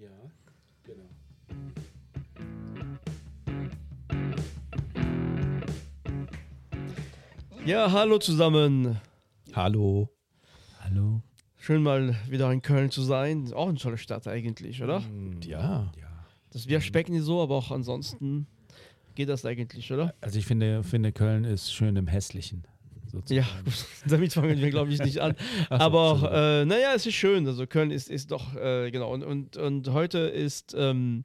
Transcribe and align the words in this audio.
Ja, 0.00 0.08
genau. 0.82 1.10
Ja, 7.66 7.92
hallo 7.92 8.16
zusammen. 8.18 8.98
Hallo. 9.52 10.08
Hallo. 10.80 11.20
Schön 11.58 11.82
mal 11.82 12.16
wieder 12.30 12.50
in 12.50 12.62
Köln 12.62 12.90
zu 12.90 13.02
sein. 13.02 13.52
Auch 13.52 13.68
eine 13.68 13.76
tolle 13.76 13.98
Stadt 13.98 14.26
eigentlich, 14.26 14.82
oder? 14.82 15.02
Ja. 15.44 15.92
Das 16.50 16.66
wir 16.66 16.80
specken 16.80 17.12
nicht 17.12 17.24
so, 17.24 17.42
aber 17.42 17.56
auch 17.56 17.70
ansonsten 17.70 18.46
geht 19.14 19.28
das 19.28 19.44
eigentlich, 19.44 19.92
oder? 19.92 20.14
Also 20.22 20.38
ich 20.38 20.46
finde, 20.46 20.82
finde 20.82 21.12
Köln 21.12 21.44
ist 21.44 21.74
schön 21.74 21.96
im 21.96 22.06
Hässlichen. 22.06 22.64
Ja, 23.12 23.44
sozusagen. 23.44 23.64
gut, 23.64 23.86
damit 24.06 24.32
fangen 24.32 24.60
wir, 24.60 24.70
glaube 24.70 24.92
ich, 24.92 25.00
nicht 25.00 25.20
an. 25.20 25.34
Aber 25.68 26.30
äh, 26.32 26.64
naja, 26.64 26.92
es 26.94 27.06
ist 27.06 27.14
schön. 27.14 27.46
Also 27.46 27.66
Köln 27.66 27.90
ist, 27.90 28.08
ist 28.08 28.30
doch, 28.30 28.54
äh, 28.56 28.90
genau. 28.90 29.12
Und, 29.12 29.24
und, 29.24 29.56
und 29.56 29.92
heute 29.92 30.18
ist, 30.18 30.74
ähm, 30.76 31.24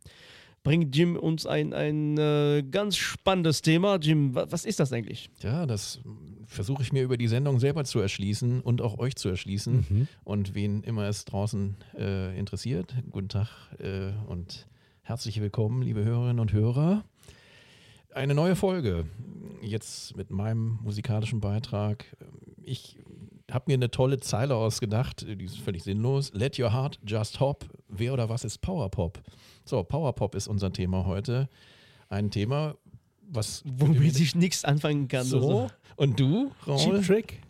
bringt 0.63 0.95
Jim 0.95 1.15
uns 1.15 1.45
ein, 1.45 1.73
ein 1.73 2.17
äh, 2.17 2.63
ganz 2.69 2.97
spannendes 2.97 3.61
Thema. 3.61 3.97
Jim, 3.97 4.35
wa 4.35 4.47
was 4.49 4.65
ist 4.65 4.79
das 4.79 4.91
eigentlich? 4.91 5.29
Ja, 5.41 5.65
das 5.65 6.01
versuche 6.47 6.81
ich 6.83 6.91
mir 6.91 7.03
über 7.03 7.17
die 7.17 7.27
Sendung 7.27 7.59
selber 7.59 7.83
zu 7.85 7.99
erschließen 7.99 8.61
und 8.61 8.81
auch 8.81 8.97
euch 8.97 9.15
zu 9.15 9.29
erschließen. 9.29 9.85
Mhm. 9.87 10.07
Und 10.23 10.55
wen 10.55 10.83
immer 10.83 11.07
es 11.07 11.25
draußen 11.25 11.77
äh, 11.97 12.37
interessiert, 12.37 12.95
guten 13.11 13.29
Tag 13.29 13.49
äh, 13.79 14.11
und 14.27 14.67
herzlich 15.01 15.39
willkommen, 15.39 15.81
liebe 15.81 16.03
Hörerinnen 16.03 16.39
und 16.39 16.51
Hörer. 16.51 17.03
Eine 18.15 18.33
neue 18.33 18.55
Folge, 18.55 19.05
jetzt 19.61 20.15
mit 20.15 20.31
meinem 20.31 20.79
musikalischen 20.81 21.41
Beitrag. 21.41 22.05
Ich 22.63 22.97
habe 23.51 23.65
mir 23.67 23.73
eine 23.73 23.91
tolle 23.91 24.21
Zeile 24.21 24.55
ausgedacht, 24.55 25.25
die 25.27 25.43
ist 25.43 25.59
völlig 25.59 25.83
sinnlos. 25.83 26.31
Let 26.33 26.57
your 26.57 26.71
heart 26.71 26.97
just 27.05 27.41
hop. 27.41 27.65
Wer 27.89 28.13
oder 28.13 28.29
was 28.29 28.45
ist 28.45 28.59
Powerpop? 28.59 29.21
So, 29.65 29.83
Powerpop 29.83 30.33
ist 30.33 30.47
unser 30.47 30.71
Thema 30.71 31.05
heute. 31.05 31.49
Ein 32.07 32.31
Thema, 32.31 32.75
was 33.27 33.63
Womit 33.65 34.17
ich 34.17 34.33
nichts 34.33 34.63
anfangen 34.63 35.09
kann. 35.09 35.25
so. 35.25 35.37
Also. 35.39 35.67
Und 35.97 36.17
du, 36.17 36.51
Raul? 36.65 36.77
Cheap 36.77 37.05
Trick? 37.05 37.41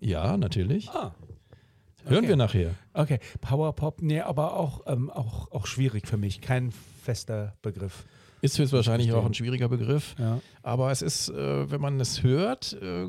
Ja, 0.00 0.36
natürlich. 0.36 0.90
Ah. 0.90 1.14
Hören 2.04 2.18
Okay. 2.18 2.28
wir 2.28 2.36
nachher. 2.36 2.74
Okay, 2.92 3.20
Powerpop, 3.40 4.02
nee, 4.02 4.20
aber 4.20 4.54
auch, 4.56 4.82
ähm, 4.86 5.08
auch, 5.08 5.50
auch 5.50 5.66
schwierig 5.66 6.06
für 6.06 6.18
mich. 6.18 6.42
Kein 6.42 6.72
fester 7.02 7.56
Begriff. 7.62 8.04
Ist 8.42 8.58
höchstwahrscheinlich 8.58 9.08
Verstehe. 9.08 9.22
auch 9.22 9.26
ein 9.26 9.34
schwieriger 9.34 9.68
Begriff. 9.68 10.14
Ja. 10.18 10.40
Aber 10.62 10.90
es 10.90 11.02
ist, 11.02 11.28
äh, 11.28 11.70
wenn 11.70 11.80
man 11.80 12.00
es 12.00 12.22
hört, 12.22 12.72
äh, 12.80 13.06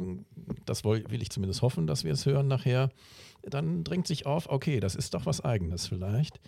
das 0.65 0.83
will 0.83 1.21
ich 1.21 1.29
zumindest 1.29 1.61
hoffen, 1.61 1.87
dass 1.87 2.03
wir 2.03 2.13
es 2.13 2.25
hören 2.25 2.47
nachher, 2.47 2.89
dann 3.43 3.83
drängt 3.83 4.07
sich 4.07 4.25
auf, 4.25 4.49
okay, 4.49 4.79
das 4.79 4.95
ist 4.95 5.13
doch 5.13 5.25
was 5.25 5.41
Eigenes 5.41 5.87
vielleicht. 5.87 6.39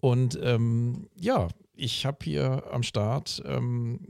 Und 0.00 0.38
ähm, 0.42 1.08
ja, 1.18 1.48
ich 1.76 2.06
habe 2.06 2.18
hier 2.22 2.64
am 2.70 2.82
Start 2.82 3.42
ähm, 3.46 4.00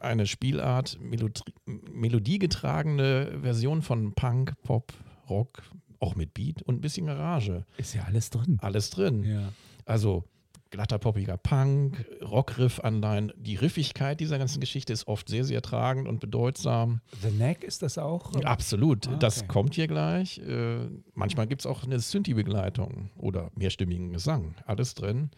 eine 0.00 0.26
Spielart, 0.26 0.98
Melodie, 1.00 1.42
melodiegetragene 1.66 3.38
Version 3.42 3.82
von 3.82 4.12
Punk, 4.14 4.54
Pop, 4.62 4.92
Rock, 5.28 5.62
auch 5.98 6.14
mit 6.14 6.34
Beat 6.34 6.62
und 6.62 6.76
ein 6.76 6.80
bisschen 6.80 7.06
Garage. 7.06 7.64
Ist 7.76 7.94
ja 7.94 8.04
alles 8.04 8.30
drin. 8.30 8.58
Alles 8.60 8.90
drin. 8.90 9.24
Ja. 9.24 9.52
Also 9.84 10.24
glatter, 10.70 10.98
poppiger 10.98 11.36
Punk, 11.36 12.04
Rockriff-Anleihen. 12.22 13.32
Die 13.36 13.56
Riffigkeit 13.56 14.20
dieser 14.20 14.38
ganzen 14.38 14.60
Geschichte 14.60 14.92
ist 14.92 15.06
oft 15.08 15.28
sehr, 15.28 15.44
sehr 15.44 15.62
tragend 15.62 16.08
und 16.08 16.20
bedeutsam. 16.20 17.00
The 17.22 17.30
Neck 17.30 17.62
ist 17.64 17.82
das 17.82 17.98
auch? 17.98 18.34
Absolut, 18.44 19.08
Ah, 19.08 19.16
das 19.16 19.38
okay. 19.38 19.46
kommt 19.48 19.74
hier 19.74 19.86
gleich. 19.86 20.38
Äh, 20.38 20.88
manchmal 21.14 21.46
gibt 21.46 21.62
es 21.62 21.66
auch 21.66 21.84
eine 21.84 21.98
Synthi-Begleitung 21.98 23.10
oder 23.16 23.50
mehrstimmigen 23.54 24.12
Gesang. 24.12 24.54
Alles 24.66 24.94
drin. 24.94 25.30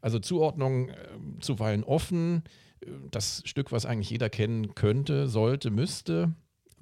Also 0.00 0.18
Zuordnung 0.18 0.88
äh, 0.90 0.94
zuweilen 1.40 1.82
offen. 1.84 2.42
Äh, 2.80 2.86
Das 3.10 3.42
Stück, 3.46 3.72
was 3.72 3.86
eigentlich 3.86 4.10
jeder 4.10 4.28
kennen 4.30 4.74
könnte, 4.74 5.26
sollte, 5.28 5.70
müsste. 5.70 6.34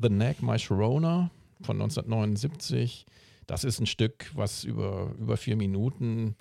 The 0.03 0.09
Neck, 0.11 0.43
My 0.43 0.59
Sharona 0.59 1.31
von 1.63 1.81
1979. 1.81 3.07
Das 3.47 3.63
ist 3.65 3.79
ein 3.81 3.87
Stück, 3.87 4.31
was 4.35 4.65
über, 4.65 5.15
über 5.19 5.37
vier 5.37 5.57
Minuten 5.57 6.35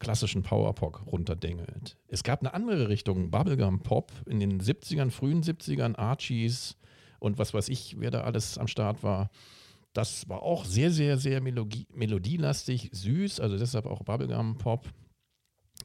klassischen 0.00 0.42
Powerpop 0.42 1.06
runterdengelt. 1.06 1.96
Es 2.08 2.24
gab 2.24 2.40
eine 2.40 2.54
andere 2.54 2.88
Richtung, 2.88 3.30
Bubblegum 3.30 3.80
Pop 3.80 4.10
in 4.26 4.40
den 4.40 4.60
70ern, 4.60 5.10
frühen 5.10 5.42
70ern, 5.42 5.96
Archies 5.96 6.76
und 7.20 7.38
was 7.38 7.54
weiß 7.54 7.68
ich, 7.68 7.96
wer 8.00 8.10
da 8.10 8.22
alles 8.22 8.58
am 8.58 8.66
Start 8.66 9.04
war. 9.04 9.30
Das 9.92 10.28
war 10.28 10.42
auch 10.42 10.64
sehr, 10.64 10.90
sehr, 10.90 11.18
sehr 11.18 11.40
Melodie, 11.40 11.86
melodielastig, 11.92 12.90
süß, 12.92 13.40
also 13.40 13.58
deshalb 13.58 13.86
auch 13.86 14.02
Bubblegum 14.02 14.58
Pop. 14.58 14.88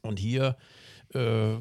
Und 0.02 0.18
hier 0.18 0.56
äh, 1.12 1.56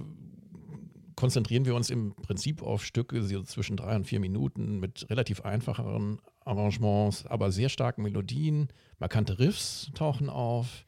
konzentrieren 1.16 1.66
wir 1.66 1.76
uns 1.76 1.90
im 1.90 2.16
Prinzip 2.16 2.62
auf 2.62 2.86
Stücke 2.86 3.24
so 3.24 3.44
zwischen 3.44 3.78
drei 3.78 3.96
und 3.96 4.06
vier 4.06 4.20
Minuten 4.20 4.80
mit 4.80 5.10
relativ 5.10 5.42
einfacheren 5.42 6.20
Arrangements, 6.42 7.26
aber 7.26 7.52
sehr 7.52 7.70
starken 7.70 8.04
Melodien. 8.04 8.70
Markante 9.00 9.40
Riffs 9.40 9.92
tauchen 9.94 10.30
auf. 10.30 10.86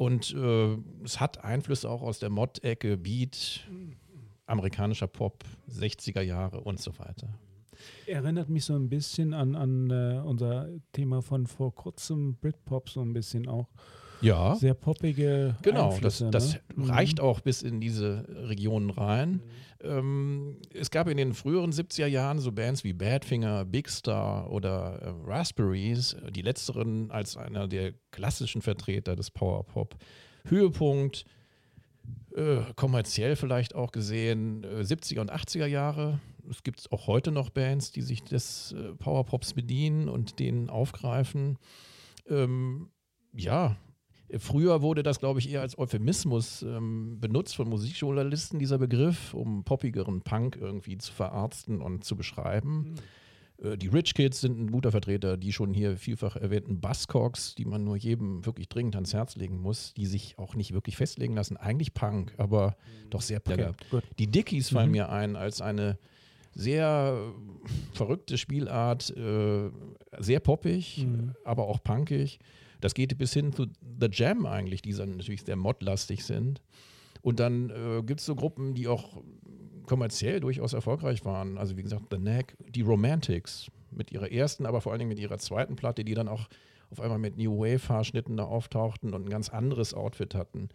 Und 0.00 0.32
äh, 0.32 0.78
es 1.04 1.20
hat 1.20 1.44
Einflüsse 1.44 1.90
auch 1.90 2.00
aus 2.00 2.18
der 2.20 2.30
Mod-Ecke, 2.30 2.96
Beat, 2.96 3.68
amerikanischer 4.46 5.08
Pop, 5.08 5.44
60er 5.70 6.22
Jahre 6.22 6.62
und 6.62 6.80
so 6.80 6.98
weiter. 6.98 7.28
Erinnert 8.06 8.48
mich 8.48 8.64
so 8.64 8.74
ein 8.74 8.88
bisschen 8.88 9.34
an, 9.34 9.54
an 9.54 9.90
äh, 9.90 10.22
unser 10.24 10.70
Thema 10.92 11.20
von 11.20 11.46
vor 11.46 11.74
kurzem, 11.74 12.36
Britpop, 12.36 12.88
so 12.88 13.02
ein 13.02 13.12
bisschen 13.12 13.46
auch. 13.46 13.68
Ja, 14.20 14.54
Sehr 14.54 14.74
poppige 14.74 15.56
genau. 15.62 15.98
Das, 16.00 16.24
das 16.30 16.54
ne? 16.54 16.60
Mhm. 16.76 16.90
reicht 16.90 17.20
auch 17.20 17.40
bis 17.40 17.62
in 17.62 17.80
diese 17.80 18.24
Regionen 18.28 18.90
rein. 18.90 19.42
Ähm, 19.82 20.58
es 20.74 20.90
gab 20.90 21.08
in 21.08 21.16
den 21.16 21.32
früheren 21.32 21.72
70er 21.72 22.06
Jahren 22.06 22.38
so 22.38 22.52
Bands 22.52 22.84
wie 22.84 22.92
Badfinger, 22.92 23.64
Big 23.64 23.88
Star 23.88 24.50
oder 24.50 25.00
äh, 25.00 25.30
Raspberries, 25.30 26.16
die 26.30 26.42
letzteren 26.42 27.10
als 27.10 27.36
einer 27.36 27.66
der 27.66 27.94
klassischen 28.10 28.62
Vertreter 28.62 29.16
des 29.16 29.30
Powerpop. 29.30 29.96
Höhepunkt, 30.44 31.24
äh, 32.34 32.58
kommerziell 32.76 33.36
vielleicht 33.36 33.74
auch 33.74 33.92
gesehen, 33.92 34.64
äh, 34.64 34.82
70er 34.82 35.20
und 35.20 35.32
80er 35.32 35.66
Jahre. 35.66 36.20
Es 36.48 36.62
gibt 36.62 36.90
auch 36.92 37.06
heute 37.06 37.30
noch 37.32 37.50
Bands, 37.50 37.92
die 37.92 38.02
sich 38.02 38.22
des 38.22 38.72
äh, 38.72 38.94
Powerpops 38.94 39.54
bedienen 39.54 40.08
und 40.08 40.38
den 40.38 40.68
aufgreifen. 40.68 41.58
Ähm, 42.28 42.90
ja, 43.32 43.76
Früher 44.38 44.82
wurde 44.82 45.02
das, 45.02 45.18
glaube 45.18 45.40
ich, 45.40 45.50
eher 45.50 45.60
als 45.60 45.76
Euphemismus 45.78 46.62
ähm, 46.62 47.18
benutzt 47.20 47.56
von 47.56 47.68
Musikjournalisten, 47.68 48.58
dieser 48.58 48.78
Begriff, 48.78 49.34
um 49.34 49.64
poppigeren 49.64 50.22
Punk 50.22 50.56
irgendwie 50.60 50.98
zu 50.98 51.12
verarzten 51.12 51.80
und 51.80 52.04
zu 52.04 52.16
beschreiben. 52.16 52.94
Äh, 53.62 53.76
die 53.76 53.88
Rich 53.88 54.14
Kids 54.14 54.40
sind 54.40 54.58
ein 54.60 54.70
guter 54.70 54.90
Vertreter, 54.92 55.36
die 55.36 55.52
schon 55.52 55.74
hier 55.74 55.96
vielfach 55.96 56.36
erwähnten 56.36 56.80
Buzzcocks, 56.80 57.54
die 57.56 57.64
man 57.64 57.82
nur 57.84 57.96
jedem 57.96 58.44
wirklich 58.46 58.68
dringend 58.68 58.94
ans 58.94 59.12
Herz 59.14 59.36
legen 59.36 59.60
muss, 59.60 59.94
die 59.94 60.06
sich 60.06 60.38
auch 60.38 60.54
nicht 60.54 60.72
wirklich 60.72 60.96
festlegen 60.96 61.34
lassen. 61.34 61.56
Eigentlich 61.56 61.92
Punk, 61.94 62.32
aber 62.38 62.76
doch 63.10 63.20
sehr 63.22 63.38
Okay, 63.38 63.54
plagert. 63.56 63.90
gut. 63.90 64.02
Die 64.18 64.26
Dickies 64.28 64.70
fallen 64.70 64.86
Mhm. 64.90 64.92
mir 64.92 65.08
ein 65.10 65.36
als 65.36 65.60
eine 65.60 65.98
sehr 66.54 67.32
verrückte 67.94 68.36
Spielart, 68.38 69.10
äh, 69.16 69.70
sehr 70.18 70.40
poppig, 70.40 71.06
Mhm. 71.06 71.34
aber 71.44 71.66
auch 71.68 71.82
punkig. 71.82 72.38
Das 72.80 72.94
geht 72.94 73.16
bis 73.18 73.32
hin 73.32 73.52
zu 73.52 73.66
The 74.00 74.08
Jam 74.10 74.46
eigentlich, 74.46 74.82
die 74.82 74.92
dann 74.92 75.16
natürlich 75.16 75.42
sehr 75.42 75.56
modlastig 75.56 76.24
sind. 76.24 76.60
Und 77.22 77.40
dann 77.40 77.70
äh, 77.70 78.02
gibt 78.02 78.20
es 78.20 78.26
so 78.26 78.34
Gruppen, 78.34 78.74
die 78.74 78.88
auch 78.88 79.22
kommerziell 79.86 80.40
durchaus 80.40 80.72
erfolgreich 80.72 81.24
waren. 81.24 81.58
Also 81.58 81.76
wie 81.76 81.82
gesagt, 81.82 82.04
The 82.10 82.18
Neck, 82.18 82.56
die 82.68 82.82
Romantics 82.82 83.70
mit 83.90 84.12
ihrer 84.12 84.30
ersten, 84.30 84.66
aber 84.66 84.80
vor 84.80 84.92
allen 84.92 85.00
Dingen 85.00 85.08
mit 85.08 85.18
ihrer 85.18 85.38
zweiten 85.38 85.76
Platte, 85.76 86.04
die 86.04 86.14
dann 86.14 86.28
auch 86.28 86.48
auf 86.90 87.00
einmal 87.00 87.18
mit 87.18 87.36
New 87.36 87.58
Wave-Haarschnitten 87.58 88.36
da 88.36 88.44
auftauchten 88.44 89.14
und 89.14 89.26
ein 89.26 89.30
ganz 89.30 89.48
anderes 89.48 89.94
Outfit 89.94 90.34
hatten. 90.34 90.68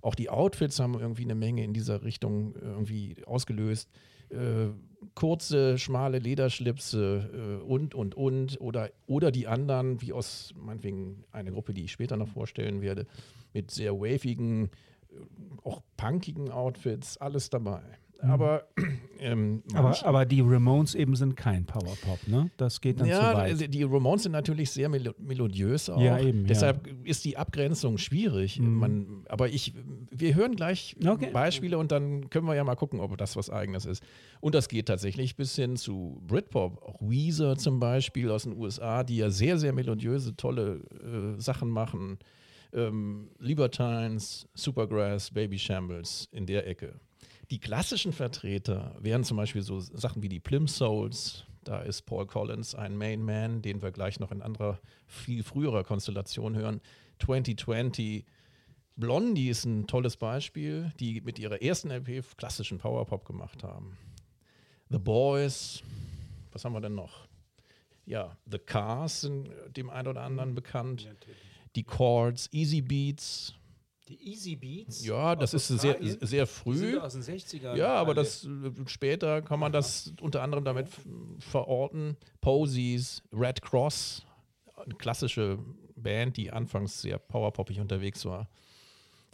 Auch 0.00 0.14
die 0.14 0.30
Outfits 0.30 0.80
haben 0.80 0.98
irgendwie 0.98 1.24
eine 1.24 1.34
Menge 1.34 1.62
in 1.62 1.72
dieser 1.72 2.02
Richtung 2.02 2.54
irgendwie 2.56 3.16
ausgelöst. 3.26 3.88
Äh, 4.32 4.70
kurze, 5.14 5.78
schmale 5.78 6.18
Lederschlipse 6.18 7.60
äh, 7.60 7.64
und, 7.64 7.94
und, 7.94 8.14
und. 8.14 8.60
Oder, 8.60 8.90
oder 9.06 9.30
die 9.30 9.46
anderen, 9.46 10.00
wie 10.00 10.12
aus, 10.12 10.54
meinetwegen, 10.56 11.24
eine 11.32 11.52
Gruppe, 11.52 11.74
die 11.74 11.84
ich 11.84 11.92
später 11.92 12.16
noch 12.16 12.28
vorstellen 12.28 12.80
werde, 12.80 13.06
mit 13.52 13.70
sehr 13.70 13.94
wavigen, 14.00 14.70
äh, 15.10 15.16
auch 15.64 15.82
punkigen 15.96 16.50
Outfits, 16.50 17.16
alles 17.18 17.50
dabei. 17.50 17.82
Aber, 18.22 18.68
ähm, 19.18 19.62
Aber, 19.74 19.96
aber 20.06 20.24
die 20.24 20.40
Ramones 20.40 20.94
eben 20.94 21.16
sind 21.16 21.36
kein 21.36 21.64
Powerpop, 21.66 22.28
ne? 22.28 22.50
Das 22.56 22.80
geht 22.80 23.00
dann 23.00 23.08
ja, 23.08 23.18
zu 23.18 23.36
weit. 23.36 23.50
also 23.50 23.66
die 23.66 23.82
Ramones 23.82 24.22
sind 24.22 24.32
natürlich 24.32 24.70
sehr 24.70 24.88
melo 24.88 25.12
melodiös 25.18 25.90
auch. 25.90 26.00
Ja, 26.00 26.18
eben, 26.18 26.42
ja. 26.42 26.46
Deshalb 26.46 26.88
ist 27.04 27.24
die 27.24 27.36
Abgrenzung 27.36 27.98
schwierig. 27.98 28.60
Mhm. 28.60 28.74
Man, 28.78 29.24
aber 29.28 29.48
ich, 29.48 29.74
wir 30.10 30.34
hören 30.34 30.54
gleich 30.56 30.96
Okay. 31.04 31.30
Beispiele 31.32 31.78
und 31.78 31.90
dann 31.92 32.30
können 32.30 32.46
wir 32.46 32.54
ja 32.54 32.64
mal 32.64 32.76
gucken, 32.76 33.00
ob 33.00 33.16
das 33.18 33.34
was 33.36 33.50
Eigenes 33.50 33.86
ist. 33.86 34.02
Und 34.40 34.54
das 34.54 34.68
geht 34.68 34.86
tatsächlich 34.86 35.36
bis 35.36 35.56
hin 35.56 35.76
zu 35.76 36.20
Britpop. 36.26 36.80
Auch 36.82 37.00
Weezer 37.00 37.56
zum 37.56 37.80
Beispiel 37.80 38.30
aus 38.30 38.44
den 38.44 38.56
USA, 38.56 39.02
die 39.04 39.16
ja 39.16 39.30
sehr, 39.30 39.58
sehr 39.58 39.72
melodiöse, 39.72 40.36
tolle 40.36 40.80
äh, 41.02 41.40
Sachen 41.40 41.68
machen. 41.70 42.18
ähm, 42.72 43.28
Libertines, 43.38 44.46
Supergrass, 44.54 45.30
Baby 45.30 45.58
Shambles 45.58 46.28
in 46.32 46.46
der 46.46 46.66
Ecke. 46.66 46.94
Die 47.52 47.60
klassischen 47.60 48.14
Vertreter 48.14 48.96
wären 48.98 49.24
zum 49.24 49.36
Beispiel 49.36 49.60
so 49.60 49.78
Sachen 49.78 50.22
wie 50.22 50.30
die 50.30 50.40
Plim 50.40 50.66
Souls. 50.66 51.44
Da 51.64 51.82
ist 51.82 52.06
Paul 52.06 52.26
Collins 52.26 52.74
ein 52.74 52.96
Main 52.96 53.22
Man, 53.22 53.60
den 53.60 53.82
wir 53.82 53.90
gleich 53.92 54.18
noch 54.18 54.32
in 54.32 54.40
anderer, 54.40 54.80
viel 55.06 55.42
früherer 55.42 55.84
Konstellation 55.84 56.56
hören. 56.56 56.80
2020. 57.18 58.24
Blondie 58.96 59.50
ist 59.50 59.66
ein 59.66 59.86
tolles 59.86 60.16
Beispiel, 60.16 60.94
die 60.98 61.20
mit 61.20 61.38
ihrer 61.38 61.60
ersten 61.60 61.90
LP 61.90 62.24
klassischen 62.38 62.78
Powerpop 62.78 63.26
gemacht 63.26 63.62
haben. 63.62 63.98
The 64.88 64.98
Boys, 64.98 65.82
was 66.52 66.64
haben 66.64 66.72
wir 66.72 66.80
denn 66.80 66.94
noch? 66.94 67.28
Ja, 68.06 68.34
The 68.50 68.60
Cars 68.60 69.20
sind 69.20 69.50
dem 69.76 69.90
einen 69.90 70.08
oder 70.08 70.22
anderen 70.22 70.54
bekannt. 70.54 71.06
Die 71.76 71.84
Chords, 71.84 72.48
Easy 72.50 72.80
Beats, 72.80 73.54
Die 74.08 74.30
Easy 74.30 74.56
Beats? 74.56 75.04
ja, 75.04 75.36
das 75.36 75.54
ist 75.54 75.68
sehr, 75.68 75.96
sehr 76.20 76.46
früh. 76.46 76.98
aus 76.98 77.12
den 77.12 77.22
60ern. 77.22 77.76
Ja, 77.76 77.94
aber 77.94 78.14
das 78.14 78.44
äh, 78.44 78.48
später 78.86 79.42
kann 79.42 79.60
man 79.60 79.72
das 79.72 80.12
unter 80.20 80.42
anderem 80.42 80.64
damit 80.64 80.88
verorten. 81.38 82.16
Posies, 82.40 83.22
Red 83.32 83.62
Cross, 83.62 84.26
eine 84.76 84.94
klassische 84.96 85.58
Band, 85.96 86.36
die 86.36 86.50
anfangs 86.50 87.00
sehr 87.00 87.18
powerpoppig 87.18 87.78
unterwegs 87.80 88.24
war. 88.24 88.48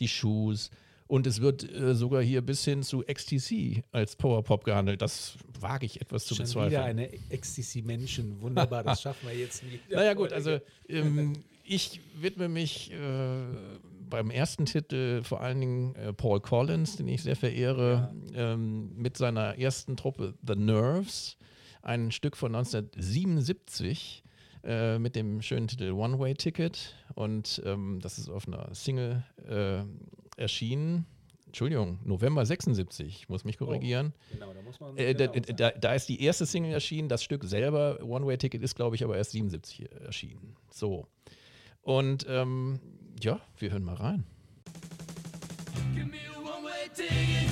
Die 0.00 0.08
Shoes. 0.08 0.70
Und 1.06 1.26
es 1.26 1.40
wird 1.40 1.68
äh, 1.72 1.94
sogar 1.94 2.22
hier 2.22 2.42
bis 2.42 2.62
hin 2.64 2.82
zu 2.82 3.02
XTC 3.02 3.82
als 3.92 4.14
Powerpop 4.14 4.64
gehandelt. 4.64 5.00
Das 5.00 5.38
wage 5.58 5.86
ich 5.86 6.02
etwas 6.02 6.26
zu 6.26 6.34
Schon 6.34 6.44
bezweifeln. 6.44 6.70
wieder 6.70 6.84
eine 6.84 7.10
Ecstasy-Menschen. 7.30 8.42
Wunderbar, 8.42 8.84
das 8.84 9.00
schaffen 9.02 9.26
wir 9.28 9.34
jetzt 9.34 9.64
nie. 9.64 9.80
Naja 9.90 10.12
gut, 10.12 10.34
also 10.34 10.60
ähm, 10.86 11.32
ich 11.64 12.02
widme 12.20 12.48
mich 12.50 12.92
äh, 12.92 12.96
beim 14.08 14.30
ersten 14.30 14.66
Titel 14.66 15.22
vor 15.22 15.40
allen 15.40 15.60
Dingen 15.60 15.94
äh, 15.94 16.12
Paul 16.12 16.40
Collins, 16.40 16.96
den 16.96 17.08
ich 17.08 17.22
sehr 17.22 17.36
verehre, 17.36 18.12
ähm, 18.34 18.94
mit 18.96 19.16
seiner 19.16 19.58
ersten 19.58 19.96
Truppe 19.96 20.34
The 20.46 20.56
Nerves, 20.56 21.36
ein 21.82 22.10
Stück 22.10 22.36
von 22.36 22.54
1977 22.54 24.22
äh, 24.64 24.98
mit 24.98 25.16
dem 25.16 25.40
schönen 25.42 25.68
Titel 25.68 25.92
One 25.92 26.18
Way 26.18 26.34
Ticket 26.34 26.94
und 27.14 27.62
ähm, 27.64 28.00
das 28.02 28.18
ist 28.18 28.28
auf 28.28 28.46
einer 28.46 28.74
Single 28.74 29.24
äh, 29.48 29.82
erschienen. 30.40 31.06
Entschuldigung, 31.46 31.98
November 32.04 32.44
76, 32.44 33.06
ich 33.06 33.28
muss 33.30 33.44
mich 33.44 33.56
korrigieren. 33.56 34.12
Genau, 34.32 34.52
da 34.52 34.60
muss 34.60 34.78
man. 34.80 34.96
Äh, 34.98 35.14
da, 35.14 35.28
genau 35.28 35.46
da, 35.56 35.70
da 35.70 35.94
ist 35.94 36.08
die 36.08 36.22
erste 36.22 36.44
Single 36.44 36.72
erschienen, 36.72 37.08
das 37.08 37.24
Stück 37.24 37.44
selber, 37.44 37.98
One 38.02 38.26
Way 38.26 38.36
Ticket, 38.36 38.62
ist, 38.62 38.74
glaube 38.74 38.96
ich, 38.96 39.04
aber 39.04 39.16
erst 39.16 39.30
77 39.30 39.90
erschienen. 40.02 40.56
So. 40.70 41.06
Und 41.80 42.26
ähm, 42.28 42.80
ja, 43.24 43.40
wir 43.58 43.70
hören 43.70 43.84
mal 43.84 43.96
rein. 43.96 44.24
Give 45.94 46.06
me 46.06 46.18
a 46.34 46.38
one-way 46.38 46.88
ticket. 46.94 47.47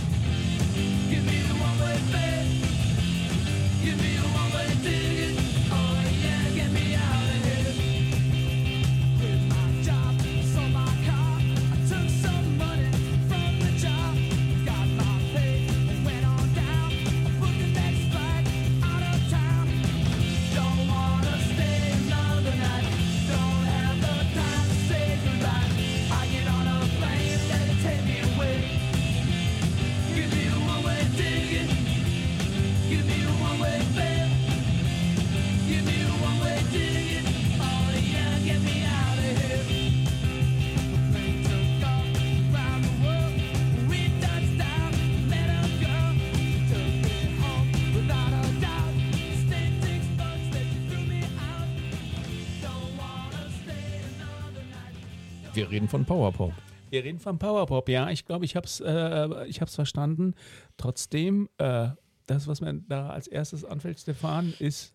Wir 55.68 55.76
reden 55.78 55.88
von 55.88 56.04
Powerpop. 56.04 56.52
Wir 56.90 57.02
reden 57.04 57.18
von 57.18 57.38
Powerpop, 57.38 57.88
ja. 57.88 58.08
Ich 58.10 58.24
glaube, 58.24 58.44
ich 58.44 58.54
habe 58.54 58.66
es 58.66 58.80
äh, 58.80 59.46
ich 59.48 59.60
hab's 59.60 59.74
verstanden. 59.74 60.34
Trotzdem, 60.76 61.48
äh, 61.58 61.88
das, 62.26 62.46
was 62.46 62.60
mir 62.60 62.74
da 62.88 63.10
als 63.10 63.26
erstes 63.26 63.64
anfällt, 63.64 63.98
Stefan, 63.98 64.54
ist 64.60 64.94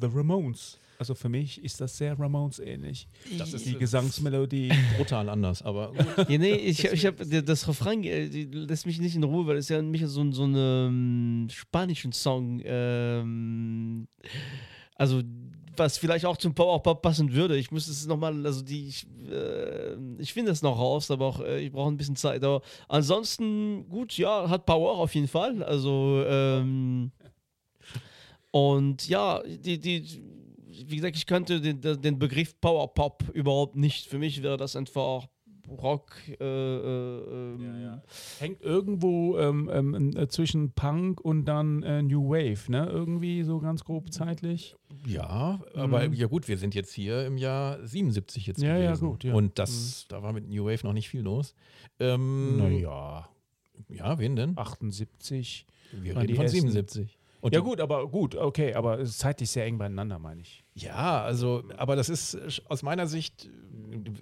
The 0.00 0.06
Ramones. 0.06 0.78
Also 0.98 1.16
für 1.16 1.28
mich 1.28 1.62
ist 1.64 1.80
das 1.80 1.98
sehr 1.98 2.16
Ramones-ähnlich. 2.16 3.08
Das 3.36 3.52
ist 3.52 3.66
Die 3.66 3.76
Gesangsmelodie. 3.76 4.70
brutal 4.96 5.28
anders, 5.28 5.60
aber 5.62 5.92
gut. 5.92 6.06
Ja, 6.28 6.38
nee, 6.38 6.52
ich, 6.54 6.84
ich 6.84 7.06
habe 7.06 7.42
das 7.42 7.66
Refrain 7.66 8.04
äh, 8.04 8.28
die 8.28 8.44
lässt 8.44 8.86
mich 8.86 9.00
nicht 9.00 9.16
in 9.16 9.24
Ruhe, 9.24 9.44
weil 9.48 9.56
es 9.56 9.68
ja 9.68 9.82
mich 9.82 10.06
so, 10.06 10.20
ein- 10.20 10.32
so 10.32 10.44
ein 10.44 10.54
ähm, 10.56 11.48
spanischen 11.50 12.12
Song, 12.12 12.60
ähm, 12.64 14.06
also 14.94 15.20
was 15.76 15.98
vielleicht 15.98 16.24
auch 16.26 16.36
zum 16.36 16.54
Power 16.54 16.82
Pop 16.82 17.02
passen 17.02 17.32
würde. 17.32 17.56
Ich 17.56 17.70
müsste 17.70 17.90
es 17.90 18.06
nochmal, 18.06 18.44
also 18.44 18.62
die, 18.62 18.88
ich, 18.88 19.06
äh, 19.30 19.94
ich 20.18 20.32
finde 20.32 20.52
es 20.52 20.62
noch 20.62 20.78
raus, 20.78 21.10
aber 21.10 21.26
auch 21.26 21.40
äh, 21.40 21.60
ich 21.60 21.72
brauche 21.72 21.90
ein 21.90 21.96
bisschen 21.96 22.16
Zeit. 22.16 22.44
Aber 22.44 22.62
ansonsten 22.88 23.88
gut, 23.88 24.16
ja, 24.18 24.48
hat 24.48 24.66
Power 24.66 24.98
auf 24.98 25.14
jeden 25.14 25.28
Fall. 25.28 25.62
Also 25.62 26.24
ähm, 26.26 27.12
und 28.50 29.08
ja, 29.08 29.42
die, 29.44 29.78
die, 29.78 30.22
wie 30.86 30.96
gesagt, 30.96 31.16
ich 31.16 31.26
kannte 31.26 31.60
den, 31.60 31.80
den 31.80 32.18
Begriff 32.18 32.60
Power 32.60 32.92
Pop 32.92 33.24
überhaupt 33.32 33.76
nicht. 33.76 34.06
Für 34.06 34.18
mich 34.18 34.42
wäre 34.42 34.56
das 34.56 34.76
einfach 34.76 35.26
Rock. 35.80 36.12
Äh, 36.28 36.44
äh, 36.44 37.54
ähm, 37.54 38.00
Hängt 38.38 38.60
irgendwo 38.62 39.38
ähm, 39.38 39.70
ähm, 39.72 40.16
äh, 40.16 40.28
zwischen 40.28 40.72
Punk 40.72 41.20
und 41.20 41.44
dann 41.46 41.82
äh, 41.82 42.02
New 42.02 42.28
Wave, 42.30 42.70
ne? 42.70 42.86
Irgendwie 42.90 43.42
so 43.42 43.58
ganz 43.60 43.84
grob 43.84 44.12
zeitlich. 44.12 44.76
ja, 45.06 45.60
aber 45.74 46.08
Mhm. 46.08 46.14
ja 46.14 46.26
gut, 46.26 46.48
wir 46.48 46.58
sind 46.58 46.74
jetzt 46.74 46.92
hier 46.92 47.26
im 47.26 47.36
Jahr 47.38 47.78
77 47.86 48.46
jetzt 48.46 48.62
Ja, 48.62 48.76
ja, 48.76 48.86
gewesen. 48.92 49.08
gut, 49.08 49.24
ja. 49.24 49.30
Mhm. 49.30 49.36
Und 49.36 49.58
das, 49.58 50.06
da 50.08 50.22
war 50.22 50.32
mit 50.32 50.48
New 50.48 50.64
Wave 50.66 50.84
noch 50.86 50.92
nicht 50.92 51.08
viel 51.08 51.22
los. 51.22 51.54
Ähm, 51.98 52.58
Naja, 52.58 53.28
Ja, 53.88 54.18
wen 54.18 54.36
denn? 54.36 54.56
78. 54.56 55.66
wir 55.92 56.16
reden 56.16 56.26
die 56.28 56.34
von 56.34 56.44
ersten. 56.44 56.60
77. 56.70 57.18
Und 57.42 57.52
Ja 57.54 57.60
gut, 57.60 57.80
aber 57.80 58.06
gut, 58.08 58.36
okay, 58.36 58.72
aber 58.74 59.00
es 59.00 59.10
ist 59.10 59.18
zeitlich 59.18 59.50
sehr 59.50 59.66
eng 59.66 59.76
beieinander, 59.76 60.18
meine 60.20 60.40
ich. 60.42 60.62
Ja, 60.74 61.22
also, 61.24 61.64
aber 61.76 61.96
das 61.96 62.08
ist 62.08 62.34
äh, 62.34 62.48
aus 62.68 62.82
meiner 62.84 63.08
Sicht, 63.08 63.46
äh, 63.46 63.48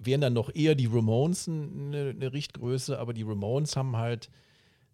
wären 0.02 0.22
dann 0.22 0.32
noch 0.32 0.52
eher 0.54 0.74
die 0.74 0.86
Ramones 0.86 1.46
eine, 1.46 2.10
eine 2.16 2.32
Richtgröße, 2.32 2.98
aber 2.98 3.12
die 3.12 3.22
Ramones 3.22 3.76
haben 3.76 3.96
halt 3.98 4.30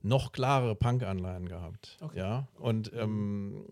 noch 0.03 0.33
klarere 0.33 0.75
Punk-Anleihen 0.75 1.49
gehabt. 1.49 1.97
Okay. 2.01 2.19
Ja, 2.19 2.49
und 2.59 2.93
ähm, 2.95 3.65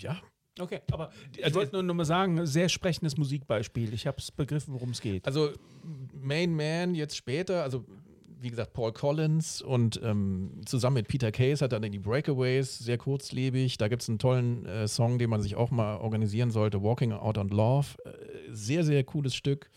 ja, 0.00 0.18
Okay, 0.58 0.80
aber 0.90 1.10
ich 1.36 1.44
Also- 1.44 1.56
wollte 1.58 1.72
nur 1.74 1.82
noch 1.82 1.92
mal 1.94 2.06
sagen, 2.06 2.46
sehr 2.46 2.70
sprechendes 2.70 3.18
Musikbeispiel. 3.18 3.92
Ich 3.92 4.06
habe 4.06 4.16
es 4.18 4.30
begriffen, 4.30 4.72
worum 4.72 4.90
es 4.90 5.00
geht. 5.02 5.26
also 5.26 5.50
Main 6.14 6.54
Man 6.54 6.94
jetzt 6.94 7.14
später, 7.16 7.62
also 7.62 7.84
wie 8.40 8.50
gesagt, 8.50 8.72
Paul 8.72 8.92
Collins 8.92 9.62
und 9.62 10.00
ähm, 10.02 10.60
zusammen 10.66 10.94
mit 10.94 11.08
Peter 11.08 11.32
Case 11.32 11.64
hat 11.64 11.72
er 11.72 11.80
dann 11.80 11.92
die 11.92 11.98
Breakaways, 11.98 12.78
sehr 12.78 12.98
kurzlebig. 12.98 13.78
Da 13.78 13.88
gibt 13.88 14.02
es 14.02 14.08
einen 14.08 14.18
tollen 14.18 14.66
äh, 14.66 14.86
Song, 14.88 15.18
den 15.18 15.30
man 15.30 15.40
sich 15.40 15.56
auch 15.56 15.70
mal 15.70 15.96
organisieren 15.96 16.50
sollte, 16.50 16.82
Walking 16.82 17.12
Out 17.12 17.38
on 17.38 17.48
Love. 17.48 17.86
Äh, 18.04 18.10
sehr, 18.50 18.84
sehr 18.84 19.04
cooles 19.04 19.34
Stück. 19.34 19.70